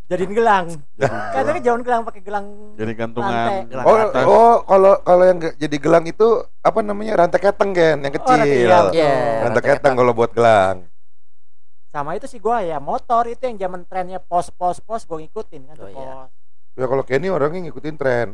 Jadiin 0.04 0.34
gelang. 0.34 0.66
jadi, 0.94 1.16
Katanya 1.32 1.62
jangan 1.62 1.82
gelang 1.82 2.02
pakai 2.04 2.22
gelang. 2.22 2.46
jadi 2.76 2.92
gantungan. 2.94 3.32
Rantai. 3.32 3.60
Gelang 3.66 3.86
oh 3.86 3.96
atas. 3.98 4.24
oh 4.26 4.56
kalau 4.62 4.94
kalau 5.02 5.24
yang 5.24 5.40
jadi 5.56 5.78
gelang 5.78 6.06
itu 6.06 6.28
apa 6.60 6.80
namanya 6.82 7.14
rantai 7.18 7.40
keteng 7.40 7.72
kan 7.72 7.98
yang 7.98 8.12
Oh, 8.12 8.16
kecil 8.18 8.36
rantai, 8.36 8.52
iya, 8.52 8.68
betul. 8.68 8.92
Iya, 8.92 9.08
rantai 9.08 9.40
rantai 9.42 9.64
keteng 9.66 9.94
kalau 9.96 10.12
buat 10.12 10.32
gelang 10.32 10.78
Sama 11.88 12.12
itu 12.14 12.24
sih 12.26 12.40
gua 12.40 12.60
ya 12.60 12.80
motor 12.80 13.24
itu 13.26 13.40
yang 13.42 13.58
zaman 13.58 13.84
trennya 13.84 14.20
pos 14.20 14.48
pos 14.50 14.80
pos 14.80 15.04
gua 15.06 15.18
ngikutin 15.18 15.62
kan 15.66 15.76
Oh, 15.76 15.82
tuh 15.82 15.90
iya. 15.90 16.00
pos. 16.20 16.30
ya 16.74 16.86
kalau 16.86 17.04
Kenny 17.04 17.28
orangnya 17.28 17.60
ngikutin 17.66 17.96
tren 17.96 18.28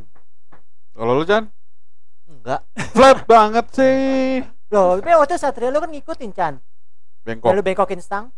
Kalau 0.92 1.14
lu 1.14 1.24
Chan, 1.24 1.46
enggak. 2.28 2.62
Flat 2.94 3.20
banget 3.26 3.66
sih. 3.74 4.44
Loh, 4.68 5.00
tapi 5.00 5.16
waktu 5.16 5.40
Satria 5.40 5.72
lu 5.72 5.80
kan 5.80 5.92
ngikutin 5.92 6.32
Chan. 6.36 6.54
Bengkok. 7.24 7.52
Lalu 7.52 7.62
bengkokin 7.64 8.00
stang, 8.04 8.32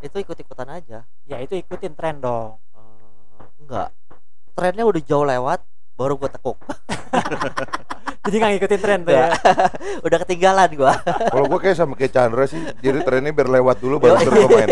itu 0.00 0.16
ikut-ikutan 0.18 0.68
aja. 0.68 1.04
Ya 1.28 1.36
itu 1.40 1.56
ikutin 1.56 1.92
tren 1.96 2.20
dong. 2.20 2.56
Eh, 2.76 3.64
enggak. 3.64 3.88
Trennya 4.52 4.84
udah 4.84 5.02
jauh 5.04 5.24
lewat 5.24 5.60
baru 5.96 6.16
gua 6.20 6.28
tekuk. 6.28 6.58
Jadi 8.24 8.34
nggak 8.38 8.52
ngikutin 8.56 8.80
tren 8.80 9.00
tuh 9.04 9.14
ya. 9.16 9.28
udah 10.06 10.18
ketinggalan 10.26 10.70
gua. 10.78 10.94
Kalau 11.02 11.44
gue 11.48 11.58
kayak 11.58 11.76
sama 11.76 11.98
kayak 11.98 12.12
Chandra 12.14 12.46
sih 12.46 12.62
jadi 12.78 13.02
trennya 13.02 13.34
biar 13.34 13.50
lewat 13.50 13.82
dulu 13.82 13.98
baru 13.98 14.14
terus 14.22 14.46
gue 14.46 14.50
main. 14.52 14.70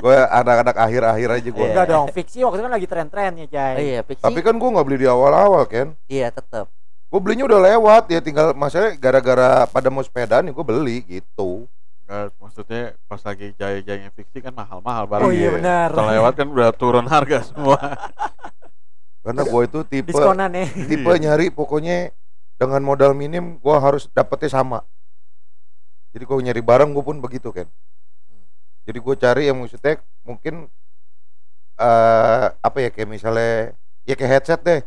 Gue 0.00 0.16
anak-anak 0.16 0.76
akhir-akhir 0.80 1.28
aja 1.36 1.48
gue 1.52 1.66
Enggak 1.68 1.86
dong, 1.92 2.08
fiksi 2.10 2.40
waktu 2.42 2.58
itu 2.58 2.64
kan 2.64 2.72
lagi 2.72 2.88
tren-trennya, 2.88 3.44
oh, 3.44 3.52
Jay. 3.52 3.74
iya 3.76 4.00
fiksi. 4.00 4.24
Tapi 4.24 4.40
kan 4.40 4.56
gue 4.56 4.68
nggak 4.72 4.86
beli 4.88 4.98
di 5.04 5.06
awal-awal 5.06 5.68
kan 5.68 5.94
iya 6.08 6.32
tetap 6.32 6.72
gue 7.12 7.20
belinya 7.20 7.44
udah 7.44 7.60
lewat 7.62 8.04
ya 8.08 8.18
tinggal 8.18 8.56
masalahnya 8.56 8.96
gara-gara 8.96 9.68
pada 9.68 9.92
mau 9.92 10.00
sepedaan 10.00 10.48
ya 10.48 10.52
gue 10.52 10.64
beli 10.64 11.04
gitu 11.04 11.68
Nggak, 12.02 12.34
maksudnya 12.36 12.82
pas 13.04 13.20
lagi 13.20 13.52
jaya-jayanya 13.54 14.10
fiksi 14.10 14.40
kan 14.40 14.50
mahal-mahal 14.50 15.04
Oh 15.04 15.08
barang. 15.08 15.28
iya 15.30 15.38
iya. 15.38 15.50
benar. 15.54 15.88
Setelah 15.92 16.12
lewat 16.12 16.32
kan 16.34 16.46
udah 16.48 16.68
turun 16.72 17.06
harga 17.06 17.38
semua. 17.46 17.78
karena 19.22 19.42
gue 19.46 19.62
itu 19.62 19.80
tipe 19.86 20.10
Diskonan 20.10 20.50
nih. 20.50 20.66
tipe 20.88 21.06
nyari 21.14 21.46
pokoknya 21.48 22.10
dengan 22.58 22.82
modal 22.82 23.14
minim 23.14 23.54
gue 23.54 23.76
harus 23.78 24.10
dapetnya 24.10 24.50
sama 24.50 24.82
jadi 26.10 26.26
kalau 26.26 26.42
nyari 26.42 26.58
barang 26.58 26.90
gue 26.90 27.04
pun 27.06 27.22
begitu 27.22 27.54
kan 27.54 27.70
jadi 28.82 28.98
gue 28.98 29.14
cari 29.14 29.42
yang 29.46 29.62
maksudnya 29.62 30.02
mungkin 30.26 30.66
eh 31.78 32.46
apa 32.50 32.78
ya 32.82 32.90
kayak 32.90 33.08
misalnya 33.08 33.78
ya 34.02 34.14
kayak 34.18 34.32
headset 34.42 34.60
deh 34.62 34.82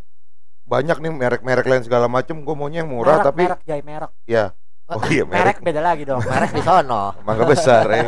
banyak 0.65 0.97
nih 0.97 1.11
merek-merek 1.11 1.63
lain 1.63 1.83
segala 1.83 2.05
macem 2.05 2.35
gue 2.37 2.55
maunya 2.55 2.81
yang 2.81 2.89
murah 2.89 3.21
merek, 3.21 3.27
tapi 3.27 3.41
merek, 3.43 3.61
Jay, 3.63 3.81
merek. 3.81 4.11
ya 4.25 4.45
oh 4.87 5.01
iya 5.07 5.23
Merek 5.23 5.31
merek 5.31 5.57
beda 5.61 5.81
lagi 5.81 6.03
dong. 6.03 6.21
merek 6.21 6.51
di 6.51 6.61
sono 6.61 7.13
mangga 7.25 7.45
besar 7.45 7.85
ya 7.87 8.05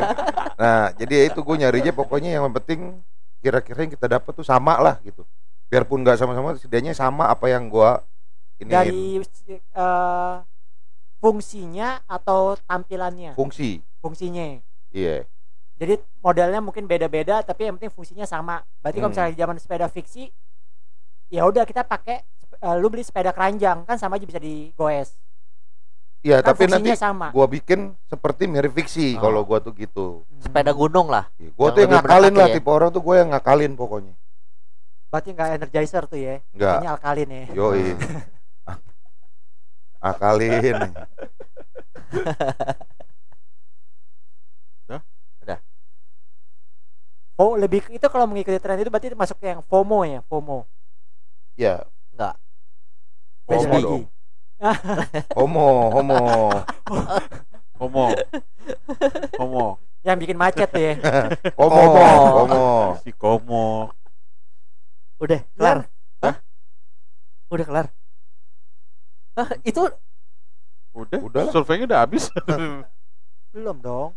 nah 0.54 0.90
jadi 0.92 1.14
ya 1.14 1.24
itu 1.30 1.40
gue 1.40 1.56
nyarinya 1.56 1.94
pokoknya 1.94 2.30
yang 2.34 2.50
penting 2.52 2.98
kira-kira 3.38 3.86
yang 3.86 3.94
kita 3.94 4.08
dapat 4.10 4.32
tuh 4.34 4.42
sama 4.42 4.74
lah 4.78 4.98
gitu 5.00 5.22
biarpun 5.70 6.02
nggak 6.02 6.18
sama-sama 6.18 6.58
setidaknya 6.58 6.92
sama 6.92 7.30
apa 7.30 7.46
yang 7.46 7.70
gue 7.70 7.92
ini 8.58 8.72
Dari 8.74 9.22
eh, 9.54 10.36
fungsinya 11.18 12.02
atau 12.06 12.58
tampilannya? 12.60 13.34
fungsi 13.34 13.82
Fungsinya. 13.98 14.62
iya 14.90 15.26
Jadi 15.78 15.94
modelnya 16.20 16.58
mungkin 16.58 16.86
beda-beda 16.86 17.42
tapi 17.42 17.66
yang 17.66 17.78
penting 17.78 17.94
fungsinya 17.94 18.26
sama. 18.26 18.66
Berarti 18.82 18.98
kalau 18.98 19.10
Hmm. 19.10 19.14
misalnya 19.14 19.34
zaman 19.36 19.58
sepeda 19.58 19.86
fiksi 19.86 20.34
ya 21.28 21.46
udah 21.46 21.62
kita 21.62 21.86
pakai 21.86 22.26
eh, 22.58 22.76
lu 22.76 22.88
beli 22.88 23.02
sepeda 23.02 23.30
keranjang 23.30 23.84
kan 23.84 23.96
sama 23.96 24.16
aja 24.16 24.26
bisa 24.26 24.38
digoes. 24.38 25.14
Iya, 26.20 26.42
Kan 26.42 26.52
tapi 26.52 26.66
nanti 26.66 26.92
sama. 26.98 27.30
gua 27.30 27.46
bikin 27.46 27.94
seperti 28.04 28.50
mirip 28.50 28.74
fiksi 28.74 29.16
Oh. 29.16 29.22
kalau 29.22 29.42
gua 29.42 29.62
tuh 29.62 29.72
gitu. 29.72 30.26
sepeda 30.38 30.74
gunung 30.74 31.08
lah 31.08 31.30
Ya, 31.38 31.54
Gua 31.54 31.70
Yang 31.70 31.74
tuh 31.74 31.80
yang 31.80 31.92
ngakalin 31.94 32.34
lah, 32.34 32.48
ya. 32.50 32.56
tipe 32.58 32.70
orang 32.70 32.90
tuh 32.90 33.02
gua 33.02 33.16
yang 33.22 33.30
ngakalin 33.32 33.74
pokoknya. 33.74 34.14
Berarti 35.08 35.30
nggak 35.32 35.50
energizer 35.56 36.04
tuh 36.04 36.20
ya. 36.20 36.36
Enggak. 36.52 36.78
Ini 36.82 36.88
alkalin 36.90 37.30
ya. 37.30 37.44
Yoi. 37.54 37.86
Akalin. 40.04 40.78
Oh, 47.38 47.54
lebih 47.62 47.86
ke- 47.86 47.94
itu 47.94 48.08
kalau 48.10 48.26
mengikuti 48.26 48.58
tren 48.58 48.82
itu 48.82 48.90
berarti 48.90 49.14
masuk 49.14 49.38
ke 49.38 49.54
yang 49.54 49.62
FOMO 49.64 50.02
ya, 50.04 50.20
FOMO. 50.26 50.66
Ya, 51.58 51.86
Beda 52.14 52.34
Lagi. 53.48 53.84
dong. 53.84 54.04
Homo, 55.38 55.68
homo. 55.94 56.18
Homo. 57.80 58.06
Homo. 59.40 59.66
Yang 60.04 60.18
bikin 60.26 60.38
macet 60.38 60.68
tuh 60.72 60.82
ya. 60.82 60.94
Homo, 61.60 61.82
Homo. 61.84 62.06
homo. 62.44 62.66
Si 63.06 63.12
Komo. 63.16 63.66
udah 65.18 65.42
kelar 65.58 65.90
Hah? 66.22 66.36
udah 67.50 67.66
kelar 67.66 67.86
Hah, 69.34 69.50
itu 69.66 69.82
Udah, 70.94 71.18
Udah 71.22 71.44
surveinya 71.54 71.86
udah 71.86 72.00
habis. 72.06 72.30
Belum 73.54 73.78
dong. 73.78 74.10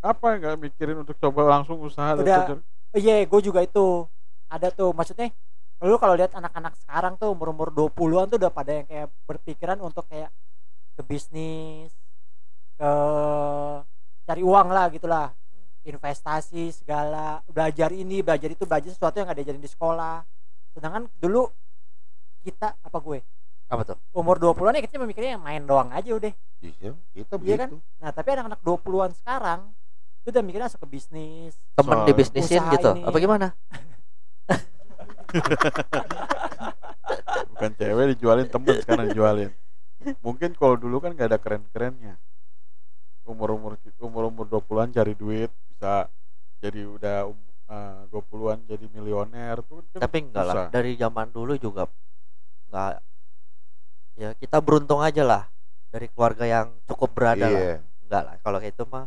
Apa 0.00 0.40
nggak 0.40 0.56
mikirin 0.56 1.04
untuk 1.04 1.16
coba 1.20 1.52
langsung 1.52 1.76
usaha 1.84 2.16
dan 2.16 2.24
Udah. 2.24 2.44
Oh 2.92 3.00
iya, 3.00 3.24
gue 3.28 3.40
juga 3.44 3.60
itu. 3.60 4.08
Ada 4.48 4.72
tuh 4.72 4.96
maksudnya 4.96 5.28
lu 5.82 5.98
kalau 5.98 6.14
lihat 6.14 6.30
anak-anak 6.32 6.78
sekarang 6.78 7.18
tuh 7.18 7.34
umur-umur 7.34 7.74
20-an 7.74 8.30
tuh 8.30 8.38
udah 8.38 8.50
pada 8.50 8.70
yang 8.72 8.86
kayak 8.86 9.10
berpikiran 9.26 9.82
untuk 9.82 10.06
kayak 10.06 10.30
ke 10.94 11.02
bisnis, 11.02 11.90
ke 12.76 12.90
cari 14.22 14.42
uang 14.42 14.68
lah 14.70 14.86
gitulah. 14.88 15.34
Investasi 15.82 16.70
segala, 16.70 17.42
belajar 17.50 17.90
ini, 17.90 18.22
belajar 18.22 18.46
itu, 18.46 18.62
belajar 18.62 18.86
sesuatu 18.86 19.18
yang 19.18 19.26
gak 19.26 19.42
diajarin 19.42 19.58
di 19.58 19.66
sekolah. 19.66 20.22
Sedangkan 20.70 21.10
dulu 21.18 21.50
kita 22.42 22.78
apa 22.78 22.98
gue 22.98 23.18
apa 23.66 23.82
tuh 23.88 23.96
umur 24.12 24.36
20-an 24.36 24.76
ya 24.76 24.82
kita 24.84 25.00
memikirnya 25.00 25.34
yang 25.34 25.42
main 25.42 25.64
doang 25.64 25.90
aja 25.90 26.12
udah. 26.12 26.30
Iya, 26.60 26.92
kita 27.10 27.34
Iya 27.42 27.54
kan? 27.58 27.68
begitu. 27.72 27.76
Nah, 27.98 28.10
tapi 28.12 28.28
anak-anak 28.30 28.60
20-an 28.62 29.10
sekarang 29.16 29.60
itu 30.22 30.28
udah 30.30 30.42
mikirnya 30.44 30.66
masuk 30.70 30.86
ke 30.86 30.88
bisnis. 30.92 31.58
temen 31.74 31.98
dibisnisin 32.06 32.62
Usaha 32.62 32.72
gitu 32.78 32.90
ini. 32.94 33.02
apa 33.02 33.16
gimana 33.18 33.46
bukan 37.52 37.70
cewek 37.78 38.04
dijualin 38.16 38.48
temen 38.48 38.74
sekarang 38.82 39.06
dijualin. 39.10 39.50
Mungkin 40.24 40.58
kalau 40.58 40.74
dulu 40.74 40.98
kan 40.98 41.14
gak 41.14 41.30
ada 41.30 41.38
keren-kerennya. 41.38 42.18
Umur 43.22 43.54
umur 43.54 43.72
umur 44.02 44.22
umur 44.34 44.46
20-an 44.50 44.90
cari 44.90 45.14
duit 45.14 45.50
bisa 45.70 46.10
jadi 46.62 46.86
udah 46.86 47.26
um, 47.26 47.38
uh, 47.66 48.06
20-an 48.10 48.62
jadi 48.66 48.86
milioner 48.92 49.62
tuh 49.66 49.82
kan 49.94 50.02
tapi 50.04 50.26
enggak 50.26 50.44
lah 50.46 50.66
dari 50.70 50.94
zaman 50.94 51.26
dulu 51.30 51.58
juga 51.58 51.90
enggak 52.70 53.02
ya 54.14 54.30
kita 54.38 54.58
beruntung 54.62 55.00
aja 55.02 55.26
lah 55.26 55.42
dari 55.90 56.06
keluarga 56.12 56.44
yang 56.46 56.68
cukup 56.86 57.10
berada 57.12 57.46
lah. 57.48 57.60
Iya. 57.60 57.76
enggak 58.06 58.22
lah 58.22 58.34
kalau 58.44 58.58
kayak 58.62 58.74
itu 58.78 58.84
mah 58.86 59.06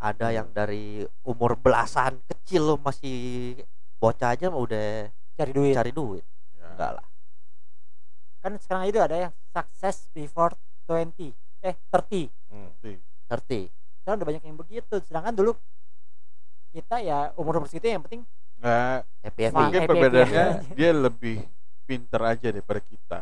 ada 0.00 0.26
yang 0.32 0.48
dari 0.52 1.04
umur 1.24 1.56
belasan 1.56 2.20
kecil 2.28 2.64
lo 2.64 2.76
masih 2.80 3.56
bocah 4.00 4.36
aja 4.36 4.48
mah 4.48 4.60
udah 4.60 5.08
cari 5.34 5.52
duit. 5.52 5.74
Cari 5.74 5.90
duit. 5.90 6.24
Ya. 6.54 6.66
enggak 6.72 6.90
lah. 6.98 7.06
Kan 8.40 8.52
sekarang 8.58 8.84
itu 8.86 8.98
ada 8.98 9.16
yang 9.18 9.32
success 9.50 10.08
before 10.10 10.52
20 10.84 11.32
eh 11.60 11.74
30 11.90 12.28
Hmm. 12.52 12.70
Sih. 12.78 13.00
ngerti 13.24 13.66
sekarang 13.98 14.20
udah 14.20 14.28
banyak 14.30 14.42
yang 14.44 14.58
begitu. 14.58 14.94
Sedangkan 15.00 15.32
dulu 15.32 15.56
kita 16.70 17.00
ya 17.00 17.32
umur 17.34 17.58
umur 17.58 17.68
segitu 17.70 17.88
yang 17.88 18.04
penting 18.04 18.22
nggak 18.60 19.00
happy 19.22 19.42
happy. 19.44 19.54
Mungkin 19.56 19.80
happy-happy 19.80 19.88
perbedaannya 19.88 20.46
dia 20.78 20.90
lebih 20.92 21.36
pinter 21.84 22.20
aja 22.20 22.46
daripada 22.52 22.80
kita. 22.80 23.18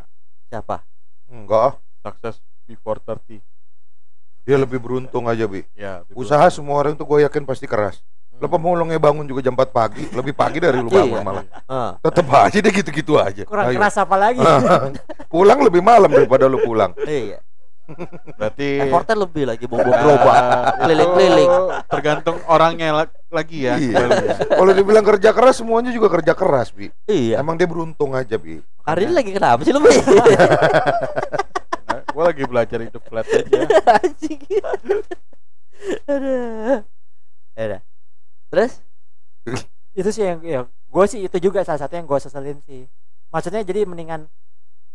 Siapa? 0.51 0.83
Enggak, 1.31 1.79
sukses 2.03 2.37
before 2.67 2.99
30 2.99 3.41
dia 4.43 4.59
lebih 4.59 4.83
beruntung 4.83 5.31
aja, 5.31 5.47
Bi. 5.47 5.63
ya 5.71 6.03
Usaha 6.19 6.51
semua 6.51 6.75
orang 6.75 6.99
tuh 6.99 7.07
gue 7.07 7.23
yakin 7.23 7.47
pasti 7.47 7.71
keras. 7.71 8.03
Lo 8.43 8.51
pemulungnya 8.51 8.99
bangun 8.99 9.23
juga 9.23 9.39
jam 9.39 9.55
4 9.55 9.71
pagi, 9.71 10.03
lebih 10.11 10.35
pagi 10.35 10.59
dari 10.59 10.75
lu 10.77 10.91
bangun 10.91 11.15
Iya. 11.15 11.23
malah. 11.23 11.45
Ah, 11.65 11.95
Tetep 12.03 12.27
aja 12.27 12.59
dia 12.59 12.73
gitu-gitu 12.75 13.15
aja. 13.15 13.47
kurang 13.47 13.71
Ayo. 13.71 13.79
keras 13.79 13.95
apa 13.97 14.17
lagi 14.19 14.43
pulang 15.31 15.63
lebih 15.63 15.79
malam 15.79 16.11
daripada 16.11 16.51
lu 16.51 16.59
pulang. 16.59 16.91
iya 17.07 17.39
berarti 18.39 18.79
effortnya 18.81 19.17
lebih 19.19 19.43
lagi 19.45 19.67
bobo 19.67 19.85
gerobak 19.85 20.33
itu 20.33 20.81
Keliling-keliling. 20.81 21.51
tergantung 21.87 22.37
orangnya 22.47 22.89
la- 22.95 23.15
lagi 23.29 23.59
ya 23.63 23.75
Iya. 23.77 24.07
ya. 24.07 24.35
Kalau 24.49 24.71
dibilang 24.73 25.05
kerja 25.05 25.31
keras 25.31 25.61
semuanya 25.61 25.91
juga 25.91 26.09
kerja 26.09 26.33
keras, 26.33 26.71
Bi. 26.71 26.89
iya 27.05 27.39
Emang 27.39 27.55
dia 27.55 27.67
beruntung 27.67 28.11
aja, 28.13 28.35
Bi. 28.35 28.59
hari 28.83 29.05
ini 29.05 29.13
lagi 29.13 29.31
kenapa 29.31 29.61
sih 29.63 29.71
lu 29.71 29.79
Bi? 29.79 29.93
Nah, 29.93 32.01
gue 32.03 32.23
lagi 32.25 32.43
belajar 32.43 32.79
hidup 32.81 33.03
flat 33.05 33.27
aja 33.29 33.45
Aduh. 37.53 37.81
terus 38.49 38.81
itu 40.03 40.11
sih 40.11 40.25
yang 40.27 40.41
ya 40.43 40.61
gue 40.67 41.05
sih 41.09 41.25
itu 41.25 41.37
juga 41.39 41.63
salah 41.63 41.81
satu 41.81 41.95
yang 41.97 42.05
gue 42.05 42.19
seselin 42.21 42.59
sih. 42.67 42.85
Maksudnya 43.33 43.65
jadi 43.65 43.89
mendingan 43.89 44.29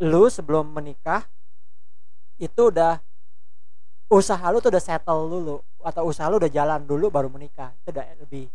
lu 0.04 0.30
sebelum 0.30 0.70
menikah 0.70 1.26
itu 2.38 2.70
udah 2.70 3.02
usaha 4.14 4.46
lu 4.54 4.62
tuh 4.62 4.70
udah 4.70 4.84
settle 4.84 5.26
dulu 5.26 5.58
atau 5.82 6.06
usaha 6.06 6.30
lu 6.30 6.38
udah 6.38 6.52
jalan 6.52 6.86
dulu 6.86 7.10
baru 7.10 7.32
menikah. 7.32 7.74
Itu 7.82 7.96
udah 7.96 8.06
lebih 8.22 8.46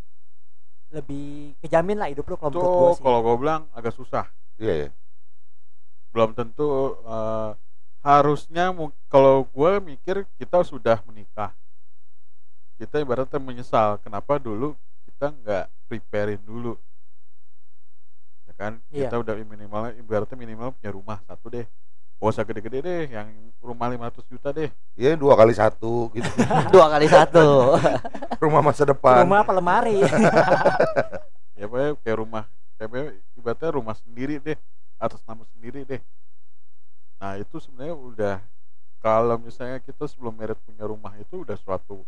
lebih 0.93 1.57
kejamin 1.65 1.97
lah 1.97 2.13
hidup 2.13 2.29
lu 2.29 2.37
kalau 2.37 2.53
menurut 2.53 2.73
gue 2.77 2.91
sih. 3.01 3.03
kalau 3.03 3.19
gue 3.25 3.35
bilang 3.41 3.63
agak 3.73 3.97
susah. 3.97 4.29
Iya, 4.61 4.87
ya. 4.87 4.89
belum 6.13 6.37
tentu 6.37 7.01
eh, 7.03 7.51
harusnya 8.05 8.71
kalau 9.09 9.49
gue 9.49 9.73
mikir 9.81 10.29
kita 10.37 10.63
sudah 10.63 11.01
menikah. 11.09 11.57
Kita 12.77 13.01
ibaratnya 13.01 13.41
menyesal 13.41 13.99
kenapa 14.05 14.37
dulu 14.37 14.75
kita 15.09 15.33
nggak 15.33 15.67
preparein 15.93 16.41
dulu. 16.41 16.81
Ya 18.49 18.53
kan? 18.57 18.73
Iya. 18.89 19.13
kita 19.13 19.21
udah 19.21 19.35
minimal 19.45 19.93
ibaratnya 20.01 20.37
minimal 20.41 20.73
punya 20.73 20.91
rumah 20.97 21.21
satu 21.29 21.53
deh. 21.53 21.69
Gak 22.17 22.31
usah 22.33 22.47
gede-gede 22.49 22.79
deh 22.81 23.03
yang 23.13 23.29
rumah 23.61 23.93
500 23.93 24.33
juta 24.33 24.49
deh. 24.57 24.73
Iya, 24.97 25.21
dua 25.21 25.37
kali 25.37 25.53
satu 25.53 26.09
gitu. 26.17 26.31
dua 26.75 26.87
kali 26.89 27.07
satu. 27.13 27.77
Rumah 28.43 28.59
masa 28.59 28.83
depan. 28.83 29.23
rumah 29.23 29.45
apa 29.45 29.53
lemari? 29.55 30.01
Ya 31.53 31.71
pokoknya 31.71 31.95
kayak 32.03 32.19
rumah 32.19 32.45
kayak 32.75 33.23
ibaratnya 33.39 33.71
rumah 33.71 33.95
sendiri 33.95 34.43
deh 34.43 34.59
atas 34.99 35.23
nama 35.23 35.47
sendiri 35.55 35.87
deh. 35.87 36.03
Nah 37.23 37.39
itu 37.39 37.55
sebenarnya 37.63 37.95
udah 37.95 38.37
kalau 38.99 39.39
misalnya 39.39 39.79
kita 39.79 40.11
sebelum 40.11 40.35
merit 40.35 40.59
punya 40.67 40.91
rumah 40.91 41.15
itu 41.23 41.47
udah 41.47 41.55
suatu 41.55 42.03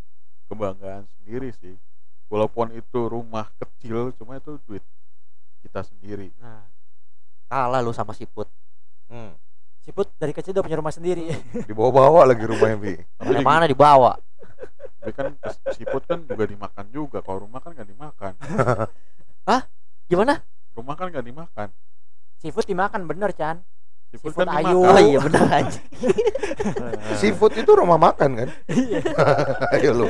kebanggaan 0.51 1.07
sendiri 1.07 1.55
sih 1.55 1.79
walaupun 2.27 2.73
itu 2.73 3.01
rumah 3.05 3.49
kecil 3.57 4.13
cuma 4.17 4.37
itu 4.37 4.57
duit 4.65 4.85
kita 5.61 5.81
sendiri. 5.83 6.33
Nah 6.39 6.65
kalah 7.47 7.81
lu 7.81 7.91
sama 7.91 8.13
siput. 8.13 8.49
Hmm. 9.09 9.37
siput 9.85 10.09
dari 10.17 10.33
kecil 10.33 10.57
udah 10.57 10.65
punya 10.65 10.81
rumah 10.81 10.95
sendiri. 10.95 11.29
Dibawa-bawa 11.69 12.25
lagi 12.25 12.41
rumahnya, 12.49 12.77
Bi. 12.81 12.97
di- 12.97 13.45
mana 13.45 13.69
dibawa? 13.69 14.17
Tapi 14.97 15.13
kan 15.13 15.37
siput 15.77 16.09
kan 16.09 16.25
juga 16.25 16.49
dimakan 16.49 16.89
juga. 16.89 17.21
Kalau 17.21 17.45
rumah 17.45 17.61
kan 17.61 17.77
nggak 17.77 17.89
dimakan. 17.93 18.33
Gimana? 20.09 20.41
Rumah 20.73 20.95
kan 20.97 21.13
nggak 21.13 21.27
dimakan. 21.27 21.69
Seafood 22.41 22.65
dimakan 22.65 23.05
bener 23.05 23.33
Chan. 23.33 23.61
Siput, 24.09 24.33
Siput 24.33 24.47
kan 24.47 24.63
ayu. 24.63 24.79
oh 24.85 25.01
iya 25.01 25.19
benar 25.19 25.43
aja 25.51 25.81
Seafood 27.19 27.57
itu 27.59 27.73
rumah 27.75 27.99
makan 27.99 28.31
kan? 28.37 28.49
Ayo 29.75 29.91
lu. 29.91 30.07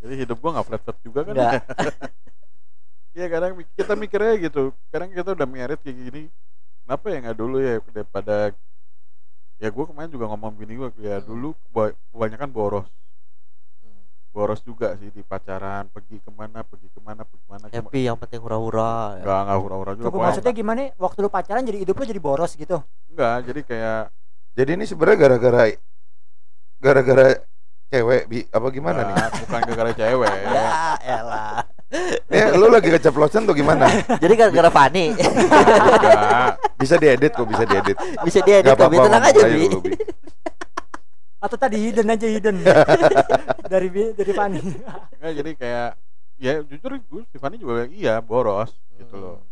Jadi 0.00 0.14
hidup 0.24 0.36
gua 0.40 0.50
nggak 0.56 0.66
flat 0.66 0.82
flat 0.82 0.98
juga 1.00 1.20
kan? 1.22 1.34
Iya 3.10 3.26
kadang 3.26 3.58
kita 3.74 3.92
mikirnya 3.98 4.38
gitu. 4.38 4.70
Kadang 4.94 5.10
kita 5.10 5.34
udah 5.34 5.42
merit 5.42 5.82
kayak 5.82 5.98
gini 5.98 6.22
Kenapa 6.86 7.10
ya 7.10 7.16
nggak 7.26 7.38
dulu 7.42 7.56
ya 7.58 7.82
Daripada 7.90 8.54
Ya 9.58 9.68
gue 9.68 9.84
kemarin 9.84 10.14
juga 10.14 10.30
ngomong 10.30 10.54
bini 10.54 10.78
gue 10.78 10.88
Ya 11.02 11.18
Hmm. 11.18 11.26
dulu 11.26 11.48
keba- 11.58 11.98
kebanyakan 12.14 12.50
boros. 12.54 12.86
Boros 14.30 14.62
juga 14.62 14.94
sih 14.94 15.10
di 15.10 15.26
pacaran 15.26 15.90
Pergi 15.90 16.22
ke 16.22 16.30
mana, 16.30 16.62
pergi 16.62 16.86
ke 16.86 17.02
mana, 17.02 17.26
pergi 17.26 17.42
ke 17.42 17.48
mana 17.50 17.64
happy 17.66 18.00
yang 18.06 18.14
penting 18.14 18.38
hura-hura 18.38 19.18
ya. 19.18 19.26
Nggak, 19.26 19.40
nggak 19.42 19.58
hura-hura 19.58 19.92
juga 19.98 20.06
pokoknya 20.06 20.26
maksudnya 20.30 20.52
gimana? 20.54 20.80
Waktu 20.94 21.18
lu 21.18 21.30
pacaran 21.34 21.62
jadi 21.66 21.78
hidup 21.82 21.98
lu 21.98 22.04
jadi 22.06 22.22
boros 22.22 22.54
gitu? 22.54 22.78
Enggak, 23.10 23.36
jadi 23.42 23.60
kayak 23.66 24.02
Jadi 24.54 24.70
ini 24.78 24.84
sebenarnya 24.86 25.18
gara-gara 25.18 25.62
gara-gara 26.78 27.26
cewek, 27.90 28.22
Bi. 28.24 28.38
Apa 28.48 28.66
gimana 28.70 29.02
nih? 29.02 29.12
nggak, 29.12 29.30
Bukan 29.42 29.58
gara-gara 29.66 29.90
cewek. 29.92 30.32
Ya 30.50 30.70
elah. 31.18 31.54
Nih, 32.30 32.54
lu 32.54 32.70
lagi 32.70 32.86
keceplosan 32.88 33.42
tuh 33.44 33.52
gimana? 33.52 33.90
jadi 34.16 34.34
gara-gara 34.38 34.70
Fani. 34.70 35.10
Bisa. 36.78 36.94
Diedit 36.96 37.34
kok, 37.34 37.44
bisa 37.44 37.66
diedit. 37.66 37.96
bisa 38.22 38.38
dia 38.40 38.62
Gak 38.62 38.72
edit 38.72 38.78
tapi 38.78 38.96
tenang 38.96 39.24
aja 39.26 39.44
bi. 39.46 39.66
atau 41.40 41.56
tadi 41.56 41.76
hidden 41.80 42.06
aja 42.06 42.26
hidden. 42.28 42.56
Dari 43.72 43.88
Bi- 43.88 44.12
dari 44.12 44.32
Fani. 44.32 44.60
Nggak, 45.18 45.32
jadi 45.34 45.50
kayak 45.56 45.90
Ya 46.40 46.56
jujur 46.64 46.96
gue 46.96 47.22
Tiffany 47.28 47.60
juga 47.60 47.84
bilang, 47.84 47.92
iya 47.92 48.16
boros 48.16 48.72
gitu 48.96 49.12
loh. 49.12 49.44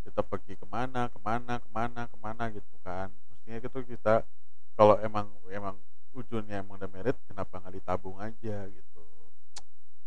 Kita 0.00 0.24
pergi 0.24 0.56
ke 0.56 0.64
mana 0.64 1.12
ke 1.12 1.20
mana 1.20 1.60
ke 1.60 1.68
mana 1.68 2.08
ke 2.08 2.16
mana 2.16 2.48
gitu 2.48 2.72
kan. 2.80 3.12
Mestinya 3.28 3.60
gitu 3.60 3.78
kita 3.84 4.24
kalau 4.72 4.96
emang 5.04 5.28
emang 5.52 5.76
ujungnya 6.12 6.60
emang 6.60 6.76
udah 6.76 6.90
merit 6.92 7.16
kenapa 7.24 7.58
nggak 7.60 7.74
ditabung 7.80 8.16
aja 8.20 8.56
gitu? 8.68 9.00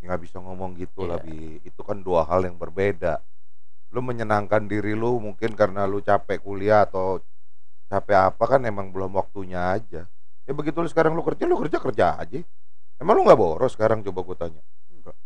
Nggak 0.02 0.20
bisa 0.22 0.38
ngomong 0.38 0.78
gitu 0.78 1.02
lah 1.08 1.18
Iya. 1.22 1.26
bi 1.26 1.38
itu 1.66 1.80
kan 1.82 1.98
dua 2.00 2.22
hal 2.26 2.46
yang 2.46 2.54
berbeda. 2.54 3.18
Lu 3.90 4.02
menyenangkan 4.02 4.66
diri 4.70 4.94
lu 4.94 5.18
mungkin 5.18 5.54
karena 5.58 5.86
lu 5.86 5.98
capek 5.98 6.42
kuliah 6.42 6.86
atau 6.86 7.18
capek 7.90 8.34
apa 8.34 8.44
kan 8.46 8.62
emang 8.66 8.94
belum 8.94 9.18
waktunya 9.18 9.74
aja. 9.74 10.06
Ya 10.46 10.52
begitu 10.54 10.78
lu 10.78 10.86
sekarang 10.86 11.14
lu 11.18 11.26
kerja 11.26 11.42
lu 11.46 11.58
kerja 11.58 11.78
kerja 11.82 12.04
aja. 12.22 12.38
Emang 13.02 13.18
lu 13.18 13.26
nggak 13.26 13.38
boros 13.38 13.74
sekarang? 13.74 14.00
Coba 14.06 14.22
gue 14.22 14.36
tanya. 14.38 14.62
Enggak 14.90 15.16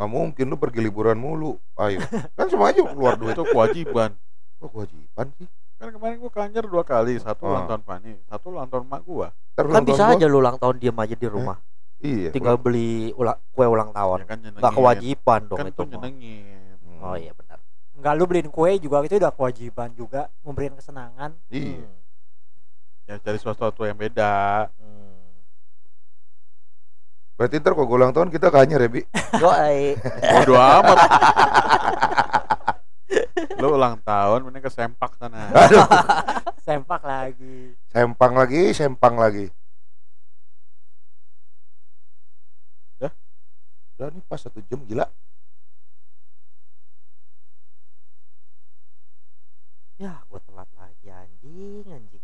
nggak 0.00 0.10
mungkin 0.10 0.46
lu 0.48 0.56
pergi 0.56 0.80
liburan 0.80 1.20
mulu. 1.20 1.60
Ayo. 1.76 2.00
Kan 2.36 2.48
semua 2.48 2.72
aja 2.72 2.80
keluar 2.88 3.20
duit. 3.20 3.36
Itu 3.36 3.44
kewajiban. 3.44 4.16
Kok 4.60 4.70
kewajiban 4.72 5.28
sih 5.36 5.48
kan 5.80 5.88
kemarin 5.88 6.20
gua 6.20 6.28
kanjer 6.28 6.64
dua 6.68 6.84
kali 6.84 7.16
satu 7.16 7.40
Ah. 7.42 7.50
ulang 7.56 7.64
tahun 7.64 7.82
Fani 7.82 8.12
satu 8.28 8.46
ulang 8.52 8.68
tahun 8.68 8.84
mak 8.84 9.00
gua. 9.00 9.32
Ntar 9.56 9.64
kan 9.66 9.82
bisa 9.82 10.04
aja 10.12 10.26
lu 10.28 10.36
ulang 10.38 10.60
tahun 10.60 10.76
diem 10.76 10.92
aja 10.94 11.16
di 11.16 11.24
rumah. 11.24 11.56
gua, 11.56 12.04
iya. 12.04 12.28
Tinggal 12.30 12.56
beli 12.56 13.16
ulang 13.16 13.40
kue 13.50 13.64
ulang 13.64 13.88
ya 13.88 13.96
tahun 13.96 14.18
kan 14.28 14.36
nyenengin. 14.38 14.60
Nggak 14.60 14.74
kewajiban 14.76 15.40
dong 15.48 15.58
kan 15.58 15.66
itu 15.66 15.82
nyenengin. 15.88 16.76
Hmm. 16.84 17.00
oh 17.00 17.16
iya 17.16 17.32
benar. 17.32 17.58
Nggak 17.96 18.12
lu 18.12 18.24
beliin 18.24 18.48
kue 18.48 18.70
juga 18.76 19.00
itu 19.00 19.16
udah 19.16 19.32
kewajiban 19.32 19.88
juga 19.96 20.28
memberikan 20.44 20.76
kesenangan. 20.76 21.32
Iya. 21.48 21.88
Ya 23.04 23.14
cari 23.16 23.38
sesuatu 23.40 23.80
yang 23.82 23.96
beda. 23.96 24.68
Hmm. 24.76 25.08
berarti 27.40 27.56
ntar 27.56 27.72
kok 27.72 27.88
gua 27.88 27.96
ulang 27.96 28.12
tahun 28.12 28.28
kita 28.28 28.52
kanyer 28.52 28.84
ya 28.84 28.90
bi? 28.92 29.00
Yoi. 29.40 29.96
bodo 30.36 30.54
amat 30.60 30.98
lu 33.58 33.74
ulang 33.74 33.98
tahun 34.06 34.46
mending 34.46 34.62
ke 34.62 34.70
sempak 34.70 35.18
sana. 35.18 35.50
Sempak 36.66 37.02
lagi. 37.02 37.74
Sempang 37.90 38.36
lagi 38.36 38.70
sempang 38.70 39.18
lagi. 39.18 39.50
Dah? 43.00 43.10
udah 43.98 44.08
nih 44.14 44.22
pas 44.30 44.38
satu 44.38 44.62
jam 44.70 44.78
gila. 44.86 45.08
Ya 49.98 50.22
gue 50.30 50.40
telat 50.46 50.70
lagi 50.78 51.06
anjing 51.10 51.84
anjing 51.90 52.19